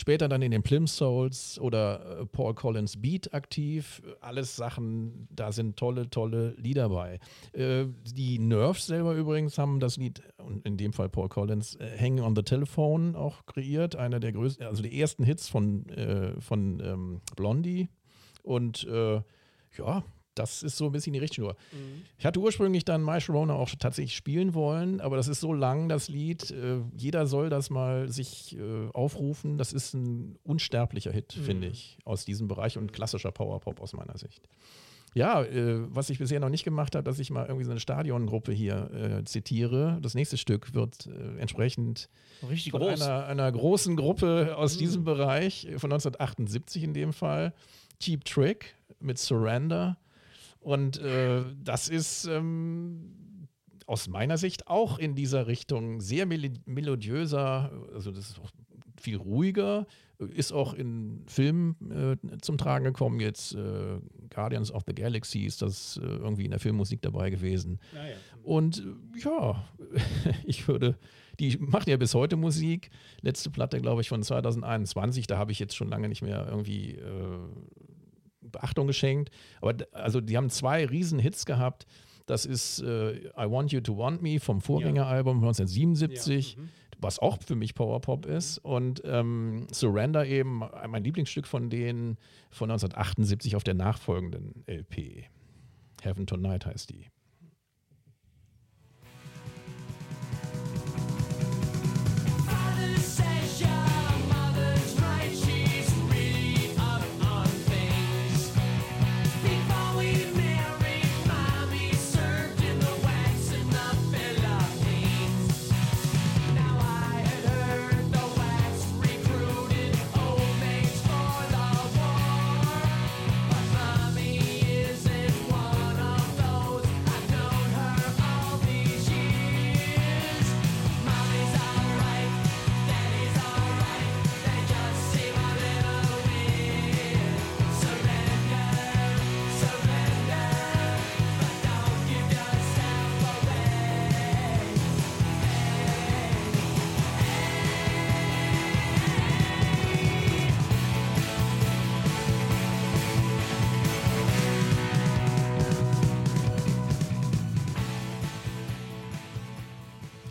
Später 0.00 0.30
dann 0.30 0.40
in 0.40 0.50
den 0.50 0.62
Plimsouls 0.62 1.58
oder 1.60 2.20
äh, 2.22 2.24
Paul 2.24 2.54
Collins 2.54 3.02
Beat 3.02 3.34
aktiv. 3.34 4.00
Alles 4.22 4.56
Sachen, 4.56 5.28
da 5.30 5.52
sind 5.52 5.76
tolle, 5.76 6.08
tolle 6.08 6.54
Lieder 6.56 6.88
bei. 6.88 7.20
Äh, 7.52 7.84
die 8.04 8.38
Nerves 8.38 8.86
selber 8.86 9.12
übrigens 9.12 9.58
haben 9.58 9.78
das 9.78 9.98
Lied, 9.98 10.22
in 10.64 10.78
dem 10.78 10.94
Fall 10.94 11.10
Paul 11.10 11.28
Collins, 11.28 11.76
äh, 11.76 11.98
Hanging 11.98 12.24
on 12.24 12.34
the 12.34 12.42
Telephone 12.42 13.14
auch 13.14 13.44
kreiert. 13.44 13.94
Einer 13.94 14.20
der 14.20 14.32
größten, 14.32 14.66
also 14.66 14.82
die 14.82 14.98
ersten 14.98 15.22
Hits 15.22 15.50
von, 15.50 15.84
von 16.38 16.80
ähm, 16.80 17.20
Blondie. 17.36 17.90
Und 18.42 18.84
ja, 18.84 20.02
das 20.34 20.62
ist 20.62 20.76
so 20.76 20.86
ein 20.86 20.92
bisschen 20.92 21.12
die 21.12 21.18
Richtschnur. 21.18 21.56
Ich 22.18 22.26
hatte 22.26 22.40
ursprünglich 22.40 22.84
dann 22.84 23.04
My 23.04 23.20
Sharona 23.20 23.54
auch 23.54 23.70
tatsächlich 23.78 24.16
spielen 24.16 24.54
wollen, 24.54 25.00
aber 25.00 25.16
das 25.16 25.28
ist 25.28 25.40
so 25.40 25.52
lang, 25.52 25.88
das 25.88 26.08
Lied. 26.08 26.50
Äh, 26.50 26.80
jeder 26.96 27.26
soll 27.26 27.50
das 27.50 27.70
mal 27.70 28.08
sich 28.08 28.56
äh, 28.56 28.88
aufrufen. 28.92 29.58
Das 29.58 29.72
ist 29.72 29.94
ein 29.94 30.38
unsterblicher 30.42 31.12
Hit, 31.12 31.32
finde 31.32 31.68
ich, 31.68 31.98
aus 32.04 32.24
diesem 32.24 32.48
Bereich 32.48 32.78
und 32.78 32.92
klassischer 32.92 33.32
Powerpop 33.32 33.80
aus 33.80 33.92
meiner 33.92 34.16
Sicht. 34.18 34.48
Ja, 35.14 35.42
äh, 35.42 35.80
was 35.92 36.08
ich 36.10 36.18
bisher 36.18 36.38
noch 36.38 36.50
nicht 36.50 36.64
gemacht 36.64 36.94
habe, 36.94 37.02
dass 37.02 37.18
ich 37.18 37.30
mal 37.30 37.46
irgendwie 37.46 37.64
so 37.64 37.72
eine 37.72 37.80
Stadiongruppe 37.80 38.52
hier 38.52 38.90
äh, 38.92 39.24
zitiere. 39.24 39.98
Das 40.02 40.14
nächste 40.14 40.36
Stück 40.36 40.72
wird 40.72 41.06
äh, 41.06 41.40
entsprechend 41.40 42.08
Richtig 42.48 42.70
von 42.70 42.80
groß. 42.80 43.02
einer, 43.02 43.26
einer 43.26 43.50
großen 43.50 43.96
Gruppe 43.96 44.56
aus 44.56 44.78
diesem 44.78 45.02
Bereich, 45.04 45.64
äh, 45.64 45.78
von 45.78 45.92
1978 45.92 46.84
in 46.84 46.94
dem 46.94 47.12
Fall, 47.12 47.52
Cheap 47.98 48.24
Trick 48.24 48.76
mit 49.00 49.18
Surrender. 49.18 49.98
Und 50.60 50.98
äh, 50.98 51.42
das 51.62 51.88
ist 51.88 52.26
ähm, 52.26 53.48
aus 53.86 54.08
meiner 54.08 54.38
Sicht 54.38 54.68
auch 54.68 54.98
in 54.98 55.14
dieser 55.14 55.46
Richtung 55.46 56.00
sehr 56.00 56.26
mel 56.26 56.52
melodiöser, 56.66 57.72
also 57.92 58.12
das 58.12 58.30
ist 58.30 58.38
auch 58.38 58.50
viel 59.00 59.16
ruhiger, 59.16 59.86
ist 60.18 60.52
auch 60.52 60.74
in 60.74 61.24
Filmen 61.26 62.18
äh, 62.22 62.38
zum 62.40 62.58
Tragen 62.58 62.84
gekommen. 62.84 63.20
Jetzt 63.20 63.54
äh, 63.54 63.98
Guardians 64.28 64.70
of 64.70 64.82
the 64.86 64.94
Galaxy 64.94 65.40
ist 65.40 65.62
das 65.62 65.98
äh, 66.02 66.06
irgendwie 66.06 66.44
in 66.44 66.50
der 66.50 66.60
Filmmusik 66.60 67.00
dabei 67.02 67.30
gewesen. 67.30 67.80
Und 68.42 68.78
äh, 68.78 69.20
ja, 69.24 69.64
ich 70.44 70.68
würde, 70.68 70.98
die 71.38 71.56
machen 71.56 71.88
ja 71.88 71.96
bis 71.96 72.14
heute 72.14 72.36
Musik. 72.36 72.90
Letzte 73.22 73.50
Platte, 73.50 73.80
glaube 73.80 74.02
ich, 74.02 74.08
von 74.08 74.22
2021. 74.22 75.26
Da 75.26 75.38
habe 75.38 75.52
ich 75.52 75.58
jetzt 75.58 75.74
schon 75.74 75.88
lange 75.88 76.08
nicht 76.08 76.22
mehr 76.22 76.46
irgendwie 76.48 76.92
äh, 76.92 77.38
Beachtung 78.50 78.86
geschenkt. 78.86 79.30
Aber 79.60 79.74
also 79.92 80.20
die 80.20 80.36
haben 80.36 80.50
zwei 80.50 80.86
riesen 80.86 81.18
Hits 81.18 81.46
gehabt. 81.46 81.86
Das 82.26 82.46
ist 82.46 82.80
äh, 82.80 83.16
I 83.36 83.50
Want 83.50 83.72
You 83.72 83.80
to 83.80 83.96
Want 83.96 84.22
Me 84.22 84.38
vom 84.38 84.60
Vorgängeralbum 84.60 85.38
1977, 85.38 86.56
was 87.00 87.18
auch 87.18 87.38
für 87.42 87.56
mich 87.56 87.74
Powerpop 87.74 88.26
ist. 88.26 88.58
Und 88.58 89.02
ähm, 89.04 89.66
Surrender 89.72 90.26
eben, 90.26 90.62
mein 90.88 91.02
Lieblingsstück 91.02 91.46
von 91.46 91.70
denen 91.70 92.18
von 92.50 92.70
1978 92.70 93.56
auf 93.56 93.64
der 93.64 93.74
nachfolgenden 93.74 94.64
LP. 94.66 95.24
Heaven 96.02 96.26
Tonight 96.26 96.66
heißt 96.66 96.90
die. 96.90 97.06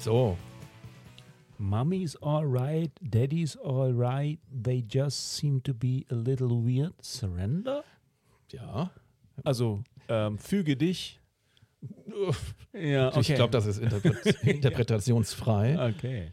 So, 0.10 0.40
Mummy's 1.60 2.16
alright, 2.24 2.90
Daddy's 3.00 3.56
alright, 3.58 4.40
they 4.52 4.82
just 4.82 5.34
seem 5.34 5.62
to 5.62 5.72
be 5.72 6.08
a 6.10 6.16
little 6.16 6.60
weird. 6.60 6.94
Surrender? 7.00 7.84
ja. 8.52 8.90
Also, 9.44 9.84
ähm, 10.08 10.40
füge 10.40 10.76
dich. 10.76 11.20
Ja, 12.74 13.16
Ich 13.20 13.36
glaube, 13.36 13.52
das 13.52 13.68
ist 13.68 13.78
interpret 13.78 14.26
interpretationsfrei. 14.44 15.92
Okay. 15.92 16.32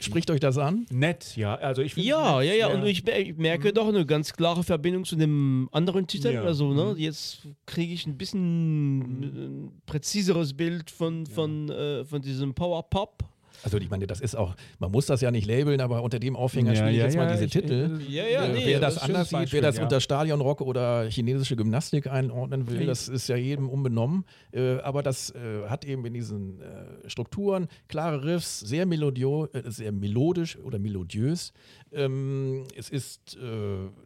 Spricht 0.00 0.30
euch 0.30 0.40
das 0.40 0.58
an? 0.58 0.86
Nett, 0.90 1.36
ja. 1.36 1.54
Also 1.54 1.82
ich 1.82 1.96
Ja, 1.96 2.38
nett, 2.38 2.48
ja, 2.48 2.54
ja, 2.54 2.66
und 2.68 2.86
ich, 2.86 3.06
ich 3.06 3.36
merke 3.36 3.72
doch 3.72 3.88
eine 3.88 4.06
ganz 4.06 4.32
klare 4.32 4.62
Verbindung 4.62 5.04
zu 5.04 5.16
dem 5.16 5.68
anderen 5.72 6.06
Titel. 6.06 6.32
Ja. 6.32 6.42
Also, 6.42 6.72
ne, 6.72 6.94
jetzt 6.96 7.46
kriege 7.66 7.92
ich 7.92 8.06
ein 8.06 8.16
bisschen 8.16 9.72
äh, 9.74 9.90
präziseres 9.90 10.54
Bild 10.54 10.90
von, 10.90 11.26
von, 11.26 11.70
äh, 11.70 12.04
von 12.04 12.22
diesem 12.22 12.54
Power 12.54 12.82
Pop. 12.88 13.24
Also 13.62 13.78
ich 13.78 13.90
meine, 13.90 14.06
das 14.06 14.20
ist 14.20 14.36
auch, 14.36 14.54
man 14.78 14.90
muss 14.92 15.06
das 15.06 15.20
ja 15.20 15.30
nicht 15.30 15.46
labeln, 15.46 15.80
aber 15.80 16.02
unter 16.02 16.18
dem 16.18 16.36
Aufhänger 16.36 16.72
Ja, 16.72 16.76
spiele 16.76 16.90
ich 16.92 16.98
ja, 16.98 17.04
jetzt 17.04 17.16
mal 17.16 17.24
ja, 17.26 17.32
diese 17.32 17.44
ich- 17.46 17.50
Titel. 17.52 17.98
äh, 18.00 18.12
Ja, 18.12 18.24
ja, 18.26 18.44
Äh, 18.44 18.52
nee, 18.52 18.62
wer 18.66 18.80
das 18.80 18.94
das 18.94 19.02
anders 19.04 19.28
sieht, 19.30 19.52
wer 19.52 19.62
das 19.62 19.78
unter. 19.78 20.00
Stadionrock 20.00 20.60
oder 20.60 21.08
chinesische 21.10 21.56
Gymnastik 21.56 22.06
einordnen 22.06 22.70
will, 22.70 22.86
das 22.86 23.08
ist 23.08 23.28
ja 23.28 23.36
jedem 23.36 23.68
unbenommen. 23.68 24.24
Äh, 24.52 24.76
aber 24.80 25.02
das 25.02 25.32
hat 25.68 25.84
eben 25.84 26.04
in 26.06 26.14
diesen 26.14 26.60
Strukturen 27.06 27.66
klare 27.88 28.24
Riffs, 28.24 28.60
sehr, 28.60 28.86
melodio 28.86 29.48
sehr 29.64 29.92
melodisch 29.92 30.56
oder 30.58 30.78
melodiös. 30.78 31.52
Ähm, 31.92 32.64
es 32.76 32.88
ist 32.90 33.36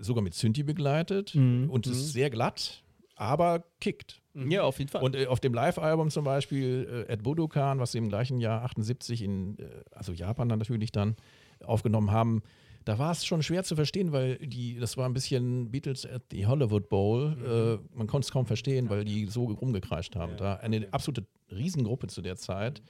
sogar 0.01 0.23
mit 0.23 0.35
Synthi 0.35 0.63
begleitet 0.63 1.35
und 1.35 1.87
es 1.87 1.97
ist 1.97 2.13
sehr 2.13 2.31
glatt, 2.31 2.83
aber 3.21 3.65
kickt. 3.81 4.23
Ja, 4.35 4.63
auf 4.63 4.79
jeden 4.79 4.91
Fall. 4.91 5.03
Und 5.03 5.15
äh, 5.15 5.27
auf 5.27 5.41
dem 5.41 5.53
Live-Album 5.53 6.11
zum 6.11 6.25
Beispiel 6.25 7.07
äh, 7.09 7.13
Ed 7.13 7.23
Budokan, 7.23 7.79
was 7.79 7.93
sie 7.93 7.99
im 7.99 8.09
gleichen 8.09 8.41
Jahr 8.41 8.63
78 8.63 9.23
in, 9.23 9.59
äh, 9.59 9.65
also 9.93 10.13
Japan 10.13 10.49
dann 10.49 10.59
natürlich 10.59 10.91
dann 10.91 11.17
aufgenommen 11.63 12.11
haben, 12.11 12.43
da 12.87 12.99
war 12.99 13.11
es 13.13 13.27
schon 13.27 13.43
schwer 13.43 13.63
zu 13.63 13.77
verstehen, 13.77 14.13
weil 14.13 14.39
die, 14.39 14.79
das 14.79 14.97
war 14.97 15.07
ein 15.07 15.13
bisschen 15.13 15.71
Beatles 15.71 16.07
at 16.07 16.23
the 16.31 16.47
Hollywood 16.47 16.89
Bowl. 16.89 17.37
Äh, 17.45 17.97
man 17.97 18.07
konnte 18.07 18.25
es 18.25 18.33
kaum 18.33 18.47
verstehen, 18.47 18.89
weil 18.89 19.05
die 19.05 19.27
so 19.27 19.45
rumgekreischt 19.45 20.17
haben. 20.17 20.39
Da 20.39 20.55
eine 20.55 20.89
absolute 20.91 21.27
Riesengruppe 21.51 22.07
zu 22.07 22.23
der 22.23 22.37
Zeit. 22.37 22.83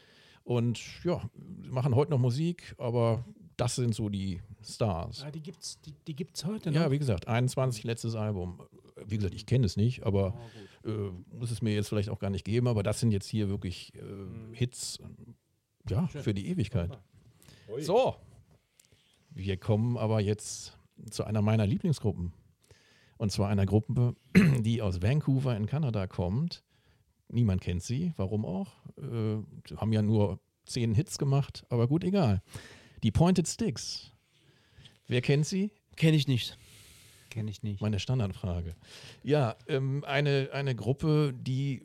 Und 0.44 0.80
ja, 1.04 1.20
machen 1.68 1.96
heute 1.96 2.12
noch 2.12 2.20
Musik, 2.20 2.74
aber 2.78 3.24
das 3.56 3.74
sind 3.74 3.94
so 3.94 4.08
die 4.08 4.40
Stars. 4.62 5.24
Ah, 5.26 5.30
die 5.30 5.40
gibt's, 5.40 5.80
die, 5.80 5.92
die 6.06 6.14
gibt's 6.14 6.44
heute 6.44 6.70
noch. 6.70 6.80
Ja, 6.80 6.90
wie 6.90 6.98
gesagt, 6.98 7.26
21 7.26 7.84
letztes 7.84 8.14
Album. 8.14 8.62
Wie 9.06 9.16
gesagt, 9.16 9.34
ich 9.34 9.46
kenne 9.46 9.66
es 9.66 9.76
nicht, 9.76 10.04
aber 10.04 10.38
äh, 10.84 10.90
muss 11.32 11.50
es 11.50 11.62
mir 11.62 11.74
jetzt 11.74 11.88
vielleicht 11.88 12.08
auch 12.08 12.18
gar 12.18 12.30
nicht 12.30 12.44
geben. 12.44 12.68
Aber 12.68 12.82
das 12.82 13.00
sind 13.00 13.12
jetzt 13.12 13.28
hier 13.28 13.48
wirklich 13.48 13.92
äh, 13.94 14.54
Hits, 14.54 14.98
äh, 15.00 15.90
ja, 15.90 16.06
für 16.06 16.34
die 16.34 16.48
Ewigkeit. 16.48 16.98
So, 17.78 18.16
wir 19.30 19.56
kommen 19.56 19.96
aber 19.96 20.20
jetzt 20.20 20.78
zu 21.10 21.24
einer 21.24 21.42
meiner 21.42 21.66
Lieblingsgruppen. 21.66 22.32
Und 23.16 23.30
zwar 23.30 23.48
einer 23.48 23.66
Gruppe, 23.66 24.16
die 24.60 24.82
aus 24.82 25.02
Vancouver 25.02 25.56
in 25.56 25.66
Kanada 25.66 26.06
kommt. 26.06 26.64
Niemand 27.28 27.60
kennt 27.60 27.82
sie, 27.82 28.12
warum 28.16 28.44
auch? 28.44 28.72
Äh, 28.96 29.42
sie 29.68 29.76
haben 29.76 29.92
ja 29.92 30.02
nur 30.02 30.40
zehn 30.64 30.94
Hits 30.94 31.18
gemacht, 31.18 31.64
aber 31.68 31.86
gut, 31.86 32.04
egal. 32.04 32.42
Die 33.02 33.10
Pointed 33.10 33.46
Sticks. 33.46 34.12
Wer 35.06 35.20
kennt 35.20 35.46
sie? 35.46 35.70
Kenne 35.96 36.16
ich 36.16 36.28
nicht. 36.28 36.58
Kenne 37.30 37.50
ich 37.50 37.62
nicht. 37.62 37.80
Meine 37.80 37.98
Standardfrage. 37.98 38.74
Ja, 39.22 39.56
ähm, 39.68 40.04
eine, 40.04 40.50
eine 40.52 40.74
Gruppe, 40.74 41.32
die 41.32 41.82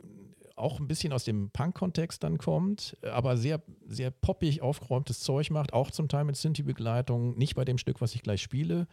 auch 0.56 0.80
ein 0.80 0.88
bisschen 0.88 1.14
aus 1.14 1.24
dem 1.26 1.50
Punk-Kontext 1.52 2.24
dann 2.24 2.38
kommt, 2.38 2.98
aber 3.04 3.38
sehr, 3.38 3.62
sehr 3.88 4.10
poppig 4.10 4.62
aufgeräumtes 4.62 5.20
Zeug 5.20 5.52
macht, 5.52 5.74
auch 5.74 5.92
zum 5.92 6.08
Teil 6.08 6.24
mit 6.24 6.38
Synthi-Begleitung, 6.38 7.38
nicht 7.38 7.56
bei 7.56 7.66
dem 7.66 7.78
Stück, 7.78 8.02
was 8.02 8.16
ich 8.16 8.24
gleich 8.24 8.42
spiele. 8.42 8.88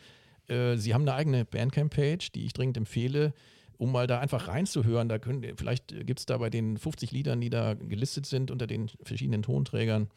Äh, 0.49 0.76
sie 0.76 0.92
haben 0.92 1.02
eine 1.02 1.14
eigene 1.14 1.44
Bandcamp-Page, 1.44 2.32
die 2.32 2.47
ich 2.47 2.52
dringend 2.52 2.76
empfehle, 2.76 3.32
um 3.78 3.92
mal 3.92 4.06
da 4.06 4.18
einfach 4.18 4.49
reinzuhören. 4.49 5.09
Da 5.09 5.18
können, 5.18 5.56
vielleicht 5.56 5.88
gibt 6.06 6.18
es 6.18 6.26
da 6.26 6.38
bei 6.38 6.50
den 6.50 6.76
50 6.76 7.12
Liedern, 7.12 7.40
die 7.40 7.50
da 7.50 7.75
gelistet 7.75 8.26
sind, 8.26 8.50
unter 8.50 8.66
den 8.66 8.90
verschiedenen 9.02 9.42
Tonträgern, 9.42 10.09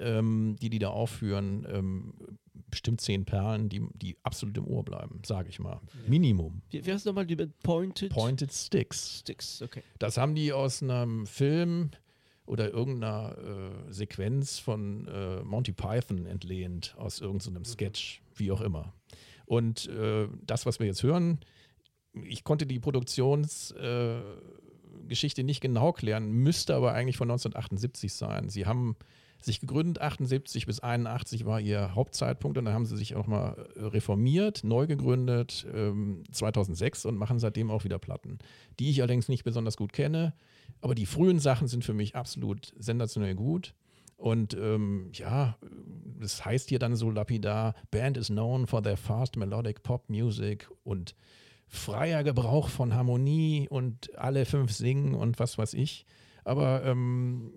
ähm, 0.00 0.56
die 0.60 0.70
die 0.70 0.78
da 0.78 0.88
aufführen, 0.88 1.66
ähm, 1.70 2.14
bestimmt 2.70 3.00
zehn 3.00 3.24
Perlen, 3.24 3.68
die, 3.68 3.82
die 3.94 4.16
absolut 4.22 4.56
im 4.58 4.66
Ohr 4.66 4.84
bleiben, 4.84 5.20
sage 5.24 5.48
ich 5.48 5.58
mal. 5.58 5.80
Minimum. 6.06 6.62
Wie, 6.70 6.84
wie 6.84 6.92
heißt 6.92 7.06
nochmal 7.06 7.26
die? 7.26 7.36
Pointed 7.62 8.10
Pointed 8.10 8.52
Sticks. 8.52 9.20
Sticks? 9.20 9.62
Okay. 9.62 9.82
Das 9.98 10.16
haben 10.16 10.34
die 10.34 10.52
aus 10.52 10.82
einem 10.82 11.26
Film 11.26 11.90
oder 12.46 12.72
irgendeiner 12.72 13.36
äh, 13.38 13.92
Sequenz 13.92 14.58
von 14.58 15.06
äh, 15.06 15.42
Monty 15.42 15.72
Python 15.72 16.26
entlehnt, 16.26 16.94
aus 16.96 17.20
irgendeinem 17.20 17.64
Sketch, 17.64 18.22
wie 18.34 18.50
auch 18.50 18.62
immer. 18.62 18.94
Und 19.44 19.86
äh, 19.88 20.28
das, 20.46 20.66
was 20.66 20.78
wir 20.78 20.86
jetzt 20.86 21.02
hören, 21.02 21.40
ich 22.12 22.44
konnte 22.44 22.66
die 22.66 22.80
Produktionsgeschichte 22.80 25.40
äh, 25.40 25.44
nicht 25.44 25.60
genau 25.60 25.92
klären, 25.92 26.30
müsste 26.30 26.74
aber 26.74 26.92
eigentlich 26.92 27.16
von 27.16 27.30
1978 27.30 28.12
sein. 28.12 28.48
Sie 28.48 28.66
haben 28.66 28.96
sich 29.40 29.60
gegründet, 29.60 30.00
78 30.00 30.66
bis 30.66 30.80
81 30.80 31.46
war 31.46 31.60
ihr 31.60 31.94
Hauptzeitpunkt 31.94 32.58
und 32.58 32.64
dann 32.64 32.74
haben 32.74 32.86
sie 32.86 32.96
sich 32.96 33.14
auch 33.14 33.26
mal 33.26 33.68
äh, 33.76 33.84
reformiert, 33.84 34.64
neu 34.64 34.86
gegründet, 34.86 35.66
ähm, 35.72 36.24
2006 36.32 37.06
und 37.06 37.16
machen 37.16 37.38
seitdem 37.38 37.70
auch 37.70 37.84
wieder 37.84 37.98
Platten, 37.98 38.38
die 38.78 38.90
ich 38.90 39.00
allerdings 39.00 39.28
nicht 39.28 39.44
besonders 39.44 39.76
gut 39.76 39.92
kenne, 39.92 40.34
aber 40.80 40.94
die 40.94 41.06
frühen 41.06 41.38
Sachen 41.38 41.68
sind 41.68 41.84
für 41.84 41.94
mich 41.94 42.16
absolut 42.16 42.72
sensationell 42.78 43.34
gut. 43.34 43.74
Und 44.16 44.54
ähm, 44.54 45.10
ja, 45.12 45.56
das 46.18 46.44
heißt 46.44 46.68
hier 46.68 46.80
dann 46.80 46.96
so 46.96 47.08
lapidar, 47.10 47.74
Band 47.92 48.16
is 48.16 48.26
known 48.26 48.66
for 48.66 48.82
their 48.82 48.96
fast 48.96 49.36
melodic 49.36 49.84
pop 49.84 50.10
music 50.10 50.68
und 50.82 51.14
freier 51.68 52.24
Gebrauch 52.24 52.68
von 52.68 52.94
Harmonie 52.94 53.68
und 53.70 54.18
alle 54.18 54.44
fünf 54.44 54.72
singen 54.72 55.14
und 55.14 55.38
was 55.38 55.56
weiß 55.56 55.74
ich. 55.74 56.04
Aber 56.44 56.82
ähm, 56.84 57.52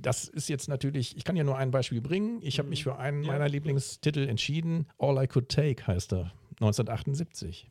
das 0.00 0.28
ist 0.28 0.48
jetzt 0.48 0.68
natürlich, 0.68 1.16
ich 1.16 1.24
kann 1.24 1.36
ja 1.36 1.44
nur 1.44 1.56
ein 1.56 1.70
Beispiel 1.70 2.00
bringen. 2.00 2.40
Ich 2.42 2.58
habe 2.58 2.68
mich 2.68 2.84
für 2.84 2.98
einen 2.98 3.22
meiner 3.22 3.48
Lieblingstitel 3.48 4.26
entschieden. 4.28 4.86
All 4.98 5.22
I 5.22 5.26
Could 5.26 5.48
Take 5.48 5.86
heißt 5.86 6.12
er, 6.12 6.32
1978. 6.60 7.68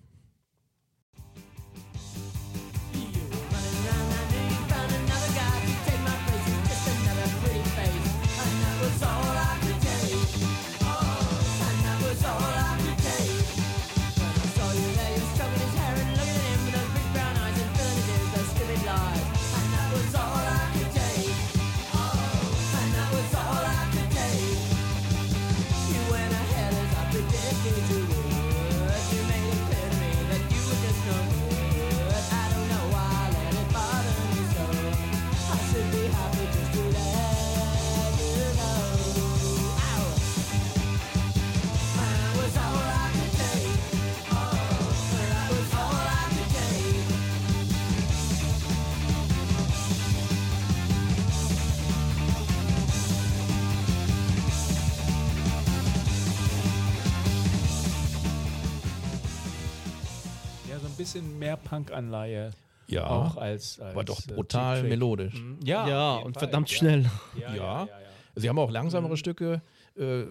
bisschen 61.08 61.40
mehr 61.40 61.56
Punk-Anleihe. 61.58 62.52
Ja, 62.90 63.08
Auch 63.08 63.38
als, 63.38 63.80
als 63.80 63.96
war 63.96 64.04
doch 64.04 64.20
äh, 64.28 64.34
brutal 64.34 64.80
Trick. 64.82 64.90
melodisch. 64.90 65.34
Mhm. 65.34 65.60
Ja, 65.64 65.88
Ja, 65.88 66.16
und 66.18 66.34
Fall, 66.34 66.42
verdammt 66.42 66.70
ja. 66.72 66.78
schnell. 66.78 67.06
Ja, 67.40 67.42
ja, 67.50 67.56
Ja. 67.56 67.86
ja, 67.86 67.86
ja. 67.86 68.08
Sie 68.36 68.50
haben 68.50 68.60
auch 68.60 68.72
langsamere 68.72 69.18
Stücke. 69.18 69.62
Äh, 69.96 70.26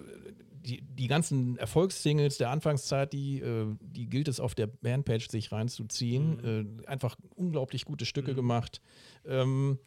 die, 0.64 0.82
die 0.82 1.06
ganzen 1.06 1.56
Erfolgssingles 1.58 2.38
der 2.38 2.50
Anfangszeit, 2.50 3.12
die, 3.12 3.40
äh, 3.40 3.66
die 3.80 4.06
gilt 4.08 4.28
es 4.28 4.40
auf 4.40 4.54
der 4.54 4.66
Bandpage 4.66 5.28
sich 5.28 5.52
reinzuziehen. 5.52 6.80
Äh, 6.84 6.86
einfach 6.88 7.16
unglaublich 7.36 7.84
gute 7.84 8.04
Stücke 8.06 8.34
gemacht. 8.34 8.80
Ähm, 9.26 9.78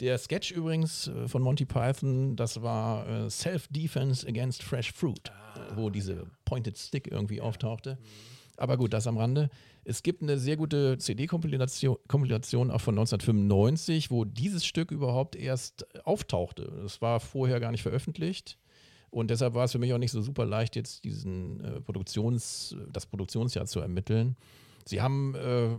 der 0.00 0.18
Sketch 0.18 0.50
übrigens 0.50 1.08
äh, 1.08 1.28
von 1.28 1.42
Monty 1.42 1.64
Python, 1.64 2.36
das 2.36 2.62
war 2.62 3.08
äh, 3.08 3.30
Self-Defense 3.30 4.26
Against 4.26 4.62
Fresh 4.62 4.92
Fruit, 4.92 5.28
äh, 5.28 5.76
wo 5.76 5.90
diese 5.90 6.26
Pointed 6.44 6.76
Stick 6.78 7.08
irgendwie 7.10 7.40
auftauchte. 7.40 7.98
Aber 8.62 8.76
gut, 8.76 8.92
das 8.92 9.08
am 9.08 9.18
Rande. 9.18 9.50
Es 9.82 10.04
gibt 10.04 10.22
eine 10.22 10.38
sehr 10.38 10.56
gute 10.56 10.96
CD-Kompilation 10.96 11.96
Kompilation 12.06 12.70
auch 12.70 12.80
von 12.80 12.94
1995, 12.94 14.12
wo 14.12 14.24
dieses 14.24 14.64
Stück 14.64 14.92
überhaupt 14.92 15.34
erst 15.34 15.84
auftauchte. 16.06 16.72
Das 16.80 17.02
war 17.02 17.18
vorher 17.18 17.58
gar 17.58 17.72
nicht 17.72 17.82
veröffentlicht. 17.82 18.58
Und 19.10 19.32
deshalb 19.32 19.54
war 19.54 19.64
es 19.64 19.72
für 19.72 19.80
mich 19.80 19.92
auch 19.92 19.98
nicht 19.98 20.12
so 20.12 20.22
super 20.22 20.46
leicht, 20.46 20.76
jetzt 20.76 21.02
diesen 21.02 21.60
äh, 21.64 21.80
Produktions, 21.80 22.76
das 22.88 23.04
Produktionsjahr 23.06 23.66
zu 23.66 23.80
ermitteln. 23.80 24.36
Sie 24.84 25.02
haben 25.02 25.34
äh, 25.34 25.70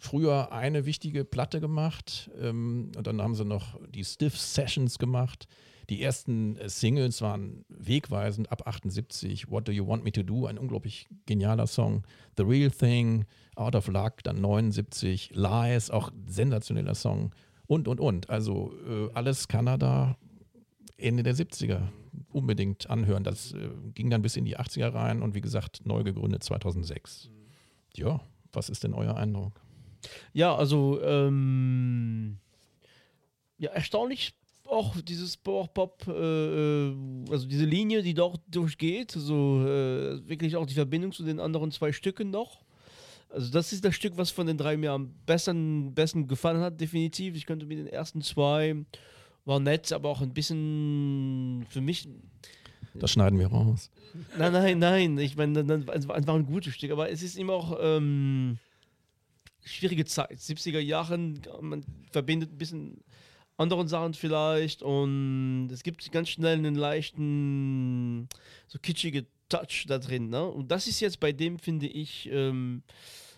früher 0.00 0.50
eine 0.50 0.86
wichtige 0.86 1.24
Platte 1.24 1.60
gemacht 1.60 2.28
ähm, 2.40 2.90
und 2.96 3.06
dann 3.06 3.22
haben 3.22 3.36
sie 3.36 3.44
noch 3.44 3.78
die 3.88 4.04
Stiff 4.04 4.36
Sessions 4.36 4.98
gemacht. 4.98 5.46
Die 5.90 6.02
ersten 6.02 6.56
äh, 6.56 6.68
Singles 6.68 7.20
waren 7.20 7.64
wegweisend 7.68 8.50
ab 8.50 8.66
78. 8.66 9.50
What 9.50 9.68
Do 9.68 9.72
You 9.72 9.86
Want 9.86 10.04
Me 10.04 10.12
to 10.12 10.22
Do? 10.22 10.46
Ein 10.46 10.58
unglaublich 10.58 11.08
genialer 11.26 11.66
Song. 11.66 12.02
The 12.36 12.42
Real 12.42 12.70
Thing, 12.70 13.26
Out 13.56 13.74
of 13.74 13.88
Luck, 13.88 14.22
dann 14.24 14.40
79. 14.40 15.30
Lies, 15.34 15.90
auch 15.90 16.10
sensationeller 16.26 16.94
Song. 16.94 17.32
Und, 17.66 17.88
und, 17.88 18.00
und. 18.00 18.30
Also 18.30 18.72
äh, 18.86 19.10
alles 19.14 19.48
Kanada, 19.48 20.16
Ende 20.96 21.22
der 21.22 21.34
70er. 21.34 21.88
Unbedingt 22.32 22.88
anhören. 22.90 23.24
Das 23.24 23.52
äh, 23.52 23.70
ging 23.94 24.10
dann 24.10 24.22
bis 24.22 24.36
in 24.36 24.44
die 24.44 24.58
80er 24.58 24.94
rein 24.94 25.22
und 25.22 25.34
wie 25.34 25.40
gesagt, 25.40 25.84
neu 25.84 26.02
gegründet 26.02 26.44
2006. 26.44 27.30
Ja, 27.94 28.20
was 28.52 28.68
ist 28.68 28.84
denn 28.84 28.94
euer 28.94 29.16
Eindruck? 29.16 29.60
Ja, 30.32 30.54
also 30.54 31.00
ähm, 31.02 32.38
ja, 33.58 33.70
erstaunlich 33.70 34.34
auch 34.74 35.00
dieses 35.00 35.36
Pop, 35.36 36.04
äh, 36.08 36.10
äh, 36.10 36.94
also 37.30 37.46
diese 37.46 37.64
Linie, 37.64 38.02
die 38.02 38.14
dort 38.14 38.40
durchgeht, 38.50 39.12
so 39.12 39.62
äh, 39.62 40.28
wirklich 40.28 40.56
auch 40.56 40.66
die 40.66 40.74
Verbindung 40.74 41.12
zu 41.12 41.22
den 41.22 41.40
anderen 41.40 41.70
zwei 41.70 41.92
Stücken 41.92 42.30
noch. 42.30 42.64
Also 43.30 43.50
das 43.50 43.72
ist 43.72 43.84
das 43.84 43.94
Stück, 43.94 44.16
was 44.16 44.30
von 44.30 44.46
den 44.46 44.58
drei 44.58 44.76
mir 44.76 44.92
am 44.92 45.14
besten, 45.26 45.94
besten 45.94 46.28
gefallen 46.28 46.60
hat, 46.60 46.80
definitiv. 46.80 47.34
Ich 47.36 47.46
könnte 47.46 47.66
mit 47.66 47.78
den 47.78 47.86
ersten 47.86 48.20
zwei 48.22 48.84
war 49.44 49.60
nett, 49.60 49.92
aber 49.92 50.08
auch 50.08 50.20
ein 50.20 50.32
bisschen 50.32 51.66
für 51.68 51.80
mich 51.80 52.08
Das 52.94 53.10
schneiden 53.10 53.38
wir 53.38 53.48
raus. 53.48 53.90
Nein, 54.38 54.52
nein, 54.52 54.78
nein. 54.78 55.18
Ich 55.18 55.36
meine, 55.36 55.60
es 55.60 56.08
war 56.08 56.16
es 56.16 56.26
war 56.26 56.34
ein 56.34 56.46
gutes 56.46 56.74
Stück, 56.74 56.92
aber 56.92 57.10
es 57.10 57.22
ist 57.22 57.36
immer 57.36 57.54
auch 57.54 57.76
ähm, 57.80 58.58
schwierige 59.64 60.04
Zeit. 60.04 60.38
70er 60.38 60.78
Jahren, 60.78 61.40
man 61.60 61.84
verbindet 62.10 62.52
ein 62.52 62.58
bisschen 62.58 63.04
anderen 63.56 63.88
Sachen 63.88 64.14
vielleicht 64.14 64.82
und 64.82 65.68
es 65.72 65.82
gibt 65.82 66.10
ganz 66.12 66.28
schnell 66.28 66.58
einen 66.58 66.74
leichten, 66.74 68.28
so 68.66 68.78
kitschige 68.78 69.26
Touch 69.48 69.84
da 69.86 69.98
drin. 69.98 70.28
Ne? 70.28 70.44
Und 70.44 70.70
das 70.70 70.86
ist 70.86 71.00
jetzt 71.00 71.20
bei 71.20 71.32
dem, 71.32 71.58
finde 71.58 71.86
ich, 71.86 72.28
ähm, 72.32 72.82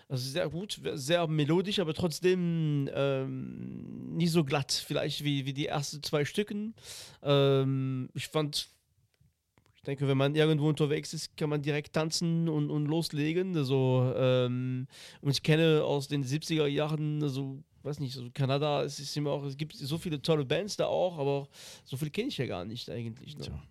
also 0.09 0.31
sehr 0.31 0.49
gut, 0.49 0.81
sehr 0.95 1.27
melodisch, 1.27 1.81
aber 1.81 1.93
trotzdem 1.93 2.89
ähm, 2.95 4.17
nicht 4.17 4.31
so 4.31 4.45
glatt, 4.45 4.73
vielleicht 4.73 5.25
wie, 5.25 5.47
wie 5.47 5.53
die 5.53 5.67
ersten 5.67 6.03
zwei 6.03 6.25
Stücken. 6.25 6.75
Ähm, 7.23 8.09
ich 8.15 8.29
fand 8.29 8.69
ich 9.75 9.83
denke, 9.83 10.09
wenn 10.09 10.19
man 10.19 10.35
irgendwo 10.35 10.69
unterwegs 10.69 11.15
ist, 11.15 11.37
kann 11.37 11.49
man 11.49 11.63
direkt 11.63 11.93
tanzen 11.93 12.49
und, 12.49 12.71
und 12.71 12.87
loslegen. 12.87 13.57
Also, 13.57 14.13
ähm, 14.17 14.89
und 15.21 15.31
ich 15.31 15.45
kenne 15.45 15.85
aus 15.85 16.09
den 16.09 16.25
70er 16.25 16.67
Jahren, 16.67 17.23
also, 17.23 17.63
weiß 17.87 18.01
nicht, 18.01 18.15
so 18.15 18.29
Kanada, 18.35 18.83
es 18.83 18.99
ist 18.99 19.17
immer 19.17 19.31
auch, 19.31 19.45
es 19.45 19.57
gibt 19.57 19.75
so 19.75 19.97
viele 19.97 20.21
tolle 20.21 20.45
Bands 20.45 20.77
da 20.77 20.87
auch, 20.87 21.19
aber 21.19 21.49
so 21.85 21.97
viel 21.97 22.11
kenne 22.11 22.29
ich 22.29 22.37
ja 22.37 22.47
gar 22.47 22.65
nicht 22.65 22.91
eigentlich. 22.91 23.37
Ne? 23.37 23.45
Tja. 23.45 23.63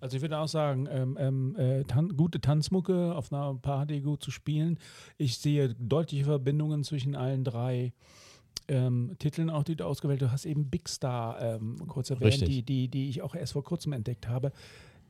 Also 0.00 0.16
ich 0.16 0.22
würde 0.22 0.38
auch 0.38 0.48
sagen, 0.48 0.86
ähm, 0.90 1.16
ähm, 1.18 1.56
äh, 1.56 1.84
tan 1.84 2.14
gute 2.14 2.38
Tanzmucke 2.38 3.14
auf 3.14 3.32
einer 3.32 3.54
Party 3.54 4.00
gut 4.00 4.22
zu 4.22 4.30
spielen. 4.30 4.78
Ich 5.16 5.38
sehe 5.38 5.74
deutliche 5.78 6.24
Verbindungen 6.24 6.84
zwischen 6.84 7.16
allen 7.16 7.42
drei 7.42 7.94
ähm, 8.68 9.16
Titeln, 9.18 9.48
auch 9.48 9.64
die 9.64 9.76
du 9.76 9.86
ausgewählt 9.86 10.20
hast. 10.20 10.28
Du 10.28 10.32
hast 10.32 10.44
eben 10.44 10.68
Big 10.68 10.90
Star 10.90 11.40
ähm, 11.40 11.76
kurz 11.88 12.10
erwähnt, 12.10 12.34
Richtig. 12.34 12.48
die, 12.48 12.62
die, 12.62 12.88
die 12.88 13.08
ich 13.08 13.22
auch 13.22 13.34
erst 13.34 13.54
vor 13.54 13.64
kurzem 13.64 13.94
entdeckt 13.94 14.28
habe. 14.28 14.52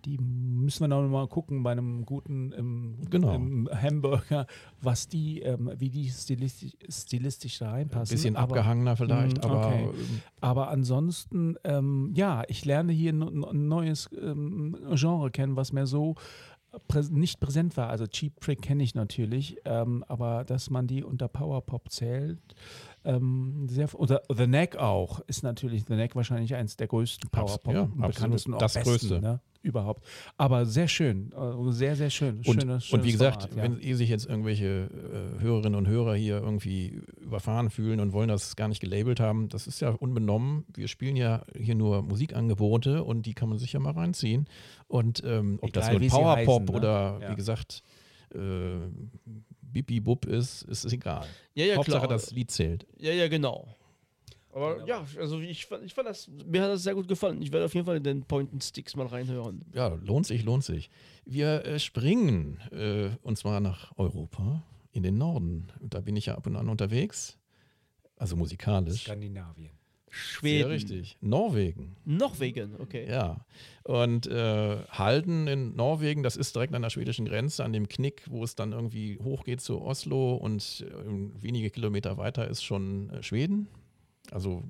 Die 0.05 0.19
müssen 0.19 0.81
wir 0.83 0.89
noch 0.89 1.07
mal 1.09 1.27
gucken 1.29 1.63
bei 1.63 1.73
einem 1.73 2.05
guten 2.05 2.53
ähm, 2.57 2.99
Genau. 3.11 3.33
ähm, 3.35 3.69
Hamburger, 3.73 4.47
was 4.83 5.09
die, 5.09 5.41
ähm, 5.41 5.71
wie 5.79 5.89
die 5.91 6.09
stilistisch, 6.11 6.73
stilistisch 6.89 7.59
da 7.59 7.69
Ein 7.69 7.73
reinpassen. 7.75 8.15
bisschen 8.15 8.37
Aber- 8.37 8.57
abgehangener 8.57 8.97
vielleicht, 8.97 9.39
Mm, 9.39 9.47
aber 9.51 9.67
okay. 9.67 9.85
ähm, 9.85 10.21
aber 10.41 10.69
ansonsten, 10.69 11.57
ähm, 11.65 12.13
ja, 12.15 12.43
ich 12.49 12.65
lerne 12.65 12.93
hier 12.93 13.13
ein 13.13 13.45
ein 13.45 13.69
neues 13.69 14.09
ähm, 14.21 14.77
Genre 14.95 15.31
kennen, 15.31 15.57
was 15.57 15.73
mir 15.73 15.87
so 15.87 16.15
nicht 17.11 17.39
präsent 17.39 17.77
war. 17.77 17.89
Also 17.89 18.07
Cheap 18.09 18.41
Trick 18.41 18.61
kenne 18.61 18.83
ich 18.83 18.97
natürlich, 18.97 19.59
aber 19.65 20.43
dass 20.45 20.71
man 20.71 20.89
die 20.89 21.05
unter 21.05 21.29
Powerpop 21.29 21.89
zählt, 21.91 22.41
ähm, 23.05 23.67
sehr, 23.69 23.93
oder 23.95 24.23
The 24.35 24.47
Neck 24.47 24.77
auch, 24.77 25.21
ist 25.27 25.43
natürlich 25.43 25.85
The 25.87 25.95
Neck 25.95 26.17
wahrscheinlich 26.17 26.55
eins 26.55 26.77
der 26.77 26.87
größten 26.87 27.31
Powerpop, 27.31 27.75
ja, 27.75 27.85
bekanntesten 27.85 28.55
auch 28.55 28.59
Das 28.59 28.75
besten, 28.75 28.91
Größte. 28.91 29.21
Ne, 29.21 29.41
überhaupt. 29.63 30.05
Aber 30.37 30.67
sehr 30.67 30.89
schön, 30.89 31.33
äh, 31.33 31.73
sehr, 31.73 31.97
sehr 31.97 32.11
schön. 32.11 32.37
und, 32.47 32.61
Schönes- 32.61 32.93
und 32.93 33.05
wie 33.05 33.13
gesagt, 33.13 33.43
Format, 33.43 33.57
ja. 33.57 33.63
wenn 33.63 33.81
eh 33.81 33.95
sich 33.95 34.09
jetzt 34.09 34.27
irgendwelche 34.27 34.89
äh, 35.39 35.41
Hörerinnen 35.43 35.75
und 35.75 35.89
Hörer 35.89 36.15
hier 36.15 36.39
irgendwie 36.39 37.01
überfahren 37.21 37.71
fühlen 37.71 38.01
und 38.01 38.13
wollen 38.13 38.29
das 38.29 38.57
gar 38.57 38.69
nicht 38.69 38.81
gelabelt 38.81 39.21
haben. 39.21 39.49
Das 39.49 39.67
ist 39.67 39.81
ja 39.81 39.91
unbenommen. 39.91 40.65
Wir 40.75 40.89
spielen 40.89 41.17
ja 41.17 41.43
hier 41.59 41.75
nur 41.75 42.03
Musikangebote 42.03 43.05
und 43.05 43.27
die 43.27 43.35
kann 43.35 43.49
man 43.49 43.59
sich 43.59 43.73
ja 43.73 43.81
mal 43.81 43.93
reinziehen. 43.93 44.47
Und 44.87 45.23
ähm, 45.25 45.59
ob 45.61 45.73
das 45.73 45.85
Egal, 45.85 45.95
nun 45.95 46.03
wie 46.03 46.09
sie 46.09 46.17
Powerpop 46.17 46.63
heißen, 46.63 46.65
ne? 46.67 46.73
oder 46.73 47.19
Ja. 47.21 47.31
wie 47.31 47.37
gesagt 47.37 47.83
äh, 48.35 48.39
Bipi 49.75 50.01
Bub 50.01 50.25
ist, 50.25 50.63
ist 50.63 50.85
es 50.87 50.93
egal. 50.93 51.27
Ja, 51.55 51.67
ja, 51.67 51.77
Hauptsache 51.77 52.07
klar. 52.07 52.09
das 52.09 52.31
Lied 52.31 52.51
zählt. 52.51 52.87
Ja, 52.99 53.13
ja, 53.13 53.29
genau. 53.29 53.69
Aber 54.53 54.87
ja, 54.87 55.05
also 55.19 55.41
ich, 55.41 55.67
fand- 55.67 55.85
ich 55.85 55.93
fand 55.93 56.09
das, 56.09 56.29
mir 56.47 56.63
hat 56.63 56.71
das 56.71 56.85
sehr 56.85 56.95
gut 56.95 57.09
gefallen. 57.09 57.43
Ich 57.43 57.51
werde 57.53 57.67
auf 57.67 57.75
jeden 57.75 57.85
Fall 57.87 57.97
in 57.97 58.05
den 58.05 58.23
Point 58.23 58.53
and 58.53 58.63
Sticks 58.63 58.95
mal 58.95 59.07
reinhören. 59.07 59.65
Ja, 59.75 59.89
lohnt 59.89 60.27
sich, 60.27 60.45
lohnt 60.45 60.63
sich. 60.65 60.91
Wir 61.25 61.65
äh, 61.67 61.79
springen 61.81 62.61
äh, 62.71 63.11
und 63.23 63.37
zwar 63.37 63.59
nach 63.61 63.93
Europa, 63.99 64.63
in 64.93 65.03
den 65.03 65.19
Norden. 65.19 65.73
Da 65.81 66.01
bin 66.01 66.15
ich 66.15 66.27
ja 66.27 66.37
ab 66.37 66.47
und 66.47 66.55
an 66.55 66.69
unterwegs. 66.69 67.37
Also 68.17 68.37
musikalisch. 68.37 69.03
Skandinavien. 69.03 69.73
Schweden. 70.15 70.59
Sehr 70.59 70.69
richtig. 70.71 71.17
Norwegen. 71.21 71.97
Norwegen, 72.05 72.77
okay. 72.79 73.07
Ja. 73.09 73.45
Und 73.83 74.27
äh, 74.29 74.77
Halden 74.89 75.49
in 75.49 75.75
Norwegen, 75.75 76.23
das 76.23 76.37
ist 76.37 76.55
direkt 76.55 76.75
an 76.75 76.83
der 76.83 76.91
schwedischen 76.91 77.27
Grenze, 77.27 77.65
an 77.65 77.73
dem 77.73 77.89
Knick, 77.89 78.23
wo 78.29 78.45
es 78.45 78.55
dann 78.55 78.73
irgendwie 78.73 79.19
hochgeht 79.23 79.61
zu 79.61 79.83
Oslo 79.83 80.35
und 80.37 80.87
äh, 80.89 81.43
wenige 81.43 81.71
Kilometer 81.71 82.17
weiter 82.17 82.49
ist 82.49 82.63
schon 82.63 83.11
äh, 83.11 83.23
Schweden. 83.23 83.67
Also 84.31 84.63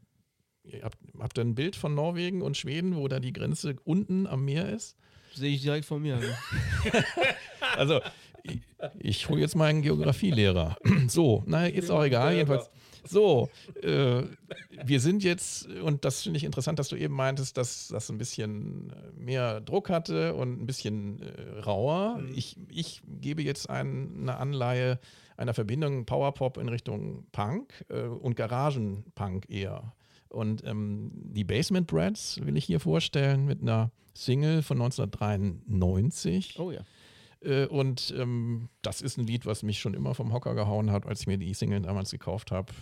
ihr 0.64 0.82
habt, 0.82 0.98
habt 1.18 1.38
ihr 1.38 1.44
ein 1.44 1.54
Bild 1.54 1.76
von 1.76 1.94
Norwegen 1.94 2.40
und 2.42 2.56
Schweden, 2.56 2.96
wo 2.96 3.06
da 3.06 3.20
die 3.20 3.32
Grenze 3.32 3.76
unten 3.84 4.26
am 4.26 4.44
Meer 4.44 4.70
ist? 4.70 4.96
Sehe 5.34 5.54
ich 5.54 5.62
direkt 5.62 5.84
vor 5.84 5.98
mir. 6.00 6.16
ne? 6.16 6.34
Also, 7.76 8.00
ich, 8.44 8.60
ich 9.00 9.28
hole 9.28 9.40
jetzt 9.40 9.56
mal 9.56 9.66
einen 9.66 9.82
Geografielehrer. 9.82 10.76
So, 11.08 11.42
na, 11.46 11.66
ist 11.66 11.90
auch 11.90 12.04
egal. 12.04 12.34
Jedenfalls. 12.34 12.70
So, 13.06 13.50
äh, 13.82 14.22
wir 14.84 15.00
sind 15.00 15.22
jetzt, 15.22 15.66
und 15.66 16.04
das 16.04 16.22
finde 16.22 16.38
ich 16.38 16.44
interessant, 16.44 16.78
dass 16.78 16.88
du 16.88 16.96
eben 16.96 17.14
meintest, 17.14 17.56
dass 17.56 17.88
das 17.88 18.10
ein 18.10 18.18
bisschen 18.18 18.92
mehr 19.16 19.60
Druck 19.60 19.90
hatte 19.90 20.34
und 20.34 20.62
ein 20.62 20.66
bisschen 20.66 21.20
äh, 21.20 21.60
rauer. 21.60 22.22
Ich, 22.34 22.56
ich 22.68 23.02
gebe 23.06 23.42
jetzt 23.42 23.68
ein, 23.68 24.20
eine 24.22 24.36
Anleihe 24.38 24.98
einer 25.36 25.54
Verbindung 25.54 26.06
Powerpop 26.06 26.58
in 26.58 26.68
Richtung 26.68 27.26
Punk 27.32 27.84
äh, 27.88 28.02
und 28.02 28.36
Garagenpunk 28.36 29.50
eher. 29.50 29.92
Und 30.28 30.64
ähm, 30.64 31.10
die 31.12 31.44
Basement 31.44 31.86
Brats 31.86 32.40
will 32.44 32.56
ich 32.56 32.64
hier 32.64 32.80
vorstellen 32.80 33.44
mit 33.44 33.62
einer 33.62 33.90
Single 34.14 34.62
von 34.62 34.80
1993. 34.80 36.58
Oh 36.58 36.70
ja. 36.70 36.80
Äh, 37.44 37.66
Und 37.66 38.14
ähm, 38.16 38.68
das 38.82 39.00
ist 39.00 39.18
ein 39.18 39.26
Lied, 39.26 39.46
was 39.46 39.62
mich 39.62 39.78
schon 39.78 39.94
immer 39.94 40.14
vom 40.14 40.32
Hocker 40.32 40.54
gehauen 40.54 40.90
hat, 40.90 41.06
als 41.06 41.22
ich 41.22 41.26
mir 41.26 41.38
die 41.38 41.54
Single 41.54 41.82
damals 41.82 42.10
gekauft 42.10 42.50
habe. 42.50 42.72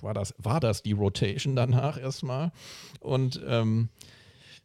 War 0.00 0.14
das, 0.14 0.34
war 0.38 0.60
das 0.60 0.82
die 0.82 0.92
Rotation 0.92 1.56
danach 1.56 1.98
erstmal. 1.98 2.52
Und 3.00 3.40
ähm, 3.46 3.88